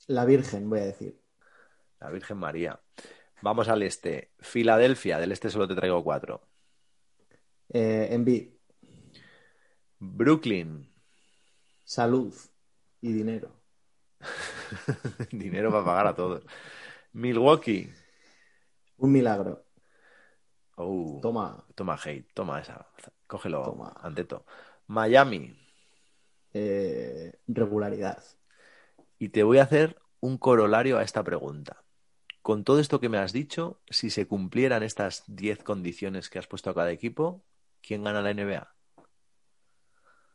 [0.09, 1.21] la Virgen, voy a decir.
[2.01, 2.81] la Virgen María.
[3.43, 4.33] Vamos al este.
[4.41, 6.49] Filadelfia, del este solo te traigo cuatro.
[7.69, 8.51] Eh, Embiid.
[10.01, 10.91] Brooklyn,
[11.85, 12.35] Salud
[13.03, 13.60] y dinero.
[15.33, 16.45] dinero para pagar a todos.
[17.13, 17.93] Milwaukee,
[18.99, 19.65] Un milagro.
[20.77, 21.65] oh, Toma.
[21.75, 22.87] toma hate, toma esa.
[23.27, 23.93] Cógelo, Toma.
[24.03, 24.45] Anteto.
[24.89, 25.57] Miami,
[26.53, 28.23] Eh, regularidad.
[29.19, 31.85] Y te voy a hacer un corolario a esta pregunta.
[32.43, 36.47] Con todo esto que me has dicho, si se cumplieran estas 10 condiciones que has
[36.49, 37.45] puesto a cada equipo,
[37.83, 38.77] ¿quién gana la NBA?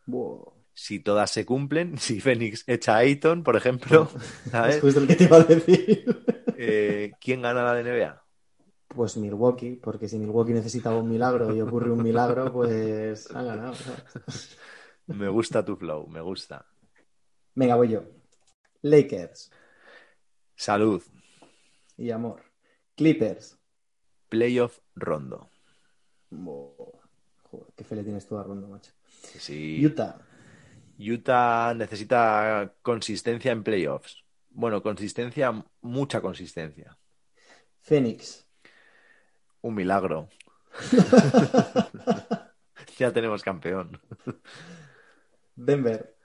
[0.07, 0.64] Buah.
[0.75, 4.09] Si todas se cumplen, si Phoenix echa a Ayton, por ejemplo,
[4.45, 4.81] Es ¿sabes?
[4.81, 6.05] justo el que te iba a decir.
[6.57, 8.25] Eh, ¿quién gana la NBA?
[8.87, 13.73] Pues Milwaukee, porque si Milwaukee necesitaba un milagro y ocurre un milagro, pues han ganado.
[15.07, 16.65] Me gusta tu flow, me gusta.
[17.55, 18.03] Venga, voy yo.
[18.83, 19.51] Lakers
[20.57, 21.01] Salud,
[21.97, 22.41] y amor.
[22.95, 23.57] Clippers.
[24.29, 25.49] playoff rondo.
[27.51, 28.91] Joder, qué fe le tienes tú a Rondo, macho.
[29.37, 30.19] Sí, Utah.
[30.97, 34.23] Utah necesita consistencia en playoffs.
[34.49, 36.97] Bueno, consistencia, mucha consistencia.
[37.81, 38.47] Phoenix.
[39.61, 40.29] Un milagro.
[42.97, 43.99] ya tenemos campeón.
[45.55, 46.15] Denver.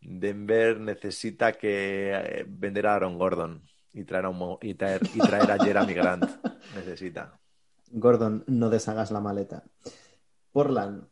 [0.00, 3.62] Denver necesita que eh, vender a Aaron Gordon
[3.92, 6.24] y traer a, un, y traer, y traer a Jeremy Grant.
[6.74, 7.40] Necesita.
[7.90, 9.64] Gordon, no deshagas la maleta.
[10.52, 11.08] Portland.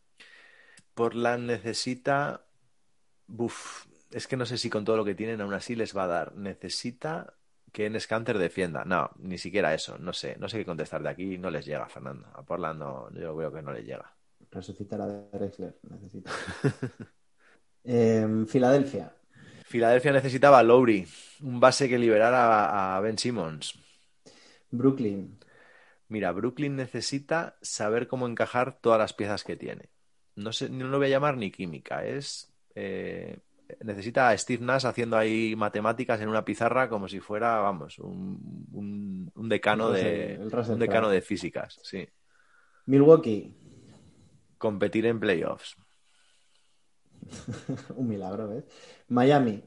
[0.95, 2.45] Portland necesita.
[3.27, 6.05] Buf, es que no sé si con todo lo que tienen aún así les va
[6.05, 6.37] a dar.
[6.37, 7.35] Necesita
[7.73, 8.85] que en Scanter defienda.
[8.85, 9.99] No, ni siquiera eso.
[9.99, 10.37] No sé.
[10.39, 11.39] No sé qué contestar de aquí.
[11.39, 12.29] No les llega, Fernando.
[12.35, 14.15] A Portland no, yo veo que no les llega.
[14.51, 15.79] Resucitar a Drexler.
[15.89, 16.31] Necesita.
[17.85, 19.15] eh, Filadelfia.
[19.65, 21.09] Filadelfia necesitaba a Lowry,
[21.41, 23.75] un base que liberara a Ben Simmons.
[24.71, 25.39] Brooklyn.
[26.09, 29.89] Mira, Brooklyn necesita saber cómo encajar todas las piezas que tiene.
[30.37, 33.39] No sé, no lo voy a llamar ni química, es eh,
[33.81, 38.67] necesita a Steve Nash haciendo ahí matemáticas en una pizarra como si fuera, vamos, un,
[38.73, 42.09] un, un decano El de el un decano de físicas, sí.
[42.87, 43.55] Milwaukee.
[44.59, 45.77] Competir en playoffs.
[47.97, 48.65] Un milagro, ¿ves?
[49.09, 49.63] Miami.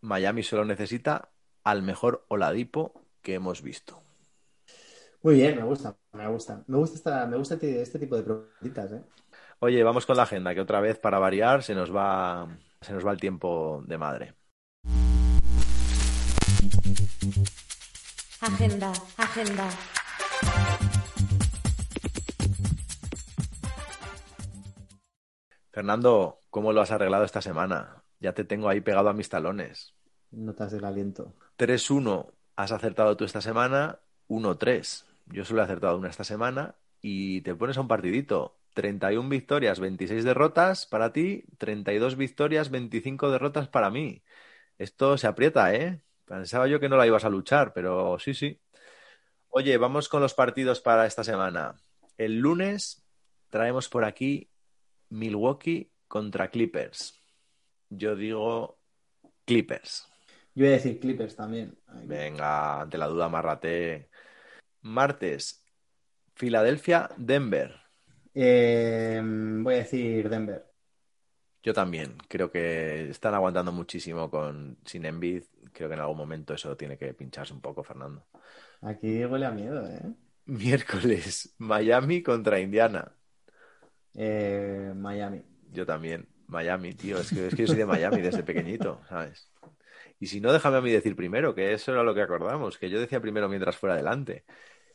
[0.00, 1.30] Miami solo necesita
[1.64, 4.00] al mejor Oladipo que hemos visto.
[5.22, 6.64] Muy bien, me gusta, me gusta.
[6.66, 9.02] Me gusta esta, me gusta este, este tipo de preguntitas, ¿eh?
[9.60, 12.48] Oye, vamos con la agenda, que otra vez para variar se nos va
[12.80, 14.34] se nos va el tiempo de madre.
[18.40, 19.68] Agenda, agenda.
[25.72, 28.04] Fernando, ¿cómo lo has arreglado esta semana?
[28.20, 29.94] Ya te tengo ahí pegado a mis talones.
[30.30, 31.34] Notas del aliento.
[31.58, 33.98] 3-1 has acertado tú esta semana,
[34.28, 35.04] 1-3.
[35.26, 38.57] Yo solo he acertado una esta semana y te pones a un partidito.
[38.78, 44.22] 31 victorias, 26 derrotas para ti, 32 victorias, 25 derrotas para mí.
[44.78, 46.00] Esto se aprieta, ¿eh?
[46.24, 48.60] Pensaba yo que no la ibas a luchar, pero sí, sí.
[49.48, 51.74] Oye, vamos con los partidos para esta semana.
[52.18, 53.04] El lunes
[53.50, 54.48] traemos por aquí
[55.08, 57.20] Milwaukee contra Clippers.
[57.90, 58.78] Yo digo
[59.44, 60.06] Clippers.
[60.54, 61.76] Yo voy a decir Clippers también.
[62.04, 64.08] Venga, ante la duda, amárrate.
[64.82, 65.64] Martes,
[66.36, 67.87] Filadelfia, Denver.
[68.34, 70.64] Eh, voy a decir Denver.
[71.62, 72.16] Yo también.
[72.28, 75.44] Creo que están aguantando muchísimo con sin Embiid.
[75.72, 78.24] Creo que en algún momento eso tiene que pincharse un poco, Fernando.
[78.80, 80.14] Aquí huele a miedo, ¿eh?
[80.46, 83.12] Miércoles, Miami contra Indiana.
[84.14, 85.42] Eh, Miami.
[85.72, 86.26] Yo también.
[86.46, 87.18] Miami, tío.
[87.18, 89.50] Es que, es que yo soy de Miami desde pequeñito, ¿sabes?
[90.20, 92.90] Y si no, déjame a mí decir primero, que eso era lo que acordamos, que
[92.90, 94.44] yo decía primero mientras fuera adelante.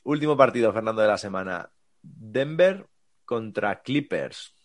[0.03, 1.71] Último partido, Fernando, de la semana.
[2.01, 2.87] Denver
[3.25, 4.55] contra Clippers.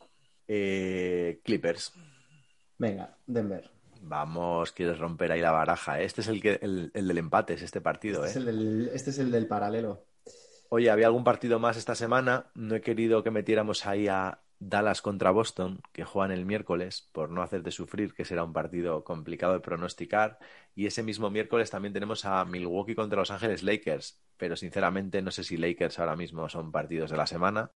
[0.46, 1.92] Eh, Clippers.
[2.78, 3.70] Venga, Denver.
[4.02, 6.00] Vamos, quieres romper ahí la baraja.
[6.00, 6.04] ¿eh?
[6.04, 8.42] Este es el, que, el, el del empate, es este partido, Este ¿eh?
[8.42, 10.04] es el del, este es el del paralelo.
[10.70, 12.46] Oye, había algún partido más esta semana.
[12.54, 17.30] No he querido que metiéramos ahí a Dallas contra Boston, que juegan el miércoles, por
[17.30, 20.38] no hacerte sufrir, que será un partido complicado de pronosticar.
[20.74, 24.20] Y ese mismo miércoles también tenemos a Milwaukee contra Los Ángeles Lakers.
[24.36, 27.72] Pero sinceramente no sé si Lakers ahora mismo son partidos de la semana.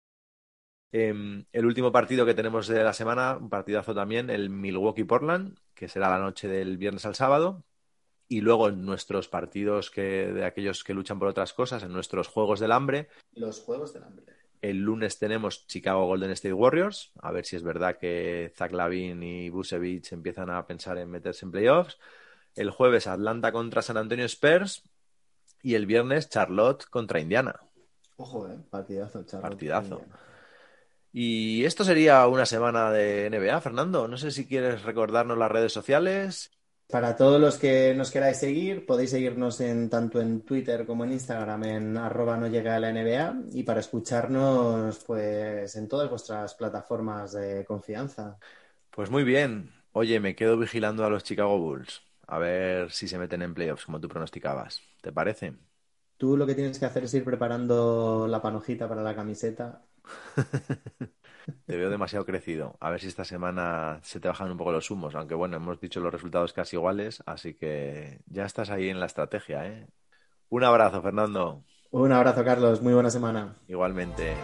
[0.91, 5.87] Em, el último partido que tenemos de la semana, un partidazo también, el Milwaukee-Portland, que
[5.87, 7.63] será la noche del viernes al sábado.
[8.27, 12.27] Y luego en nuestros partidos que, de aquellos que luchan por otras cosas, en nuestros
[12.27, 14.25] Juegos del Hambre, Los Juegos del Hambre.
[14.61, 19.21] el lunes tenemos Chicago Golden State Warriors, a ver si es verdad que Zach Lavin
[19.21, 21.97] y Busevich empiezan a pensar en meterse en playoffs.
[22.55, 24.83] El jueves Atlanta contra San Antonio Spurs
[25.61, 27.59] y el viernes Charlotte contra Indiana.
[28.15, 28.57] Ojo, ¿eh?
[28.69, 29.49] Partidazo, chaval.
[29.49, 30.01] Partidazo.
[31.13, 34.07] Y esto sería una semana de NBA, Fernando.
[34.07, 36.51] No sé si quieres recordarnos las redes sociales.
[36.87, 41.13] Para todos los que nos queráis seguir, podéis seguirnos en tanto en Twitter como en
[41.13, 46.53] Instagram en arroba no llega a la NBA y para escucharnos pues en todas vuestras
[46.55, 48.37] plataformas de confianza.
[48.89, 49.71] Pues muy bien.
[49.91, 52.01] Oye, me quedo vigilando a los Chicago Bulls.
[52.27, 54.81] A ver si se meten en playoffs, como tú pronosticabas.
[55.01, 55.53] ¿Te parece?
[56.17, 59.83] Tú lo que tienes que hacer es ir preparando la panojita para la camiseta.
[61.65, 62.77] Te veo demasiado crecido.
[62.79, 65.15] A ver si esta semana se te bajan un poco los humos.
[65.15, 69.07] Aunque bueno, hemos dicho los resultados casi iguales, así que ya estás ahí en la
[69.07, 69.87] estrategia, ¿eh?
[70.49, 71.63] Un abrazo, Fernando.
[71.91, 72.81] Un abrazo, Carlos.
[72.81, 73.55] Muy buena semana.
[73.67, 74.35] Igualmente.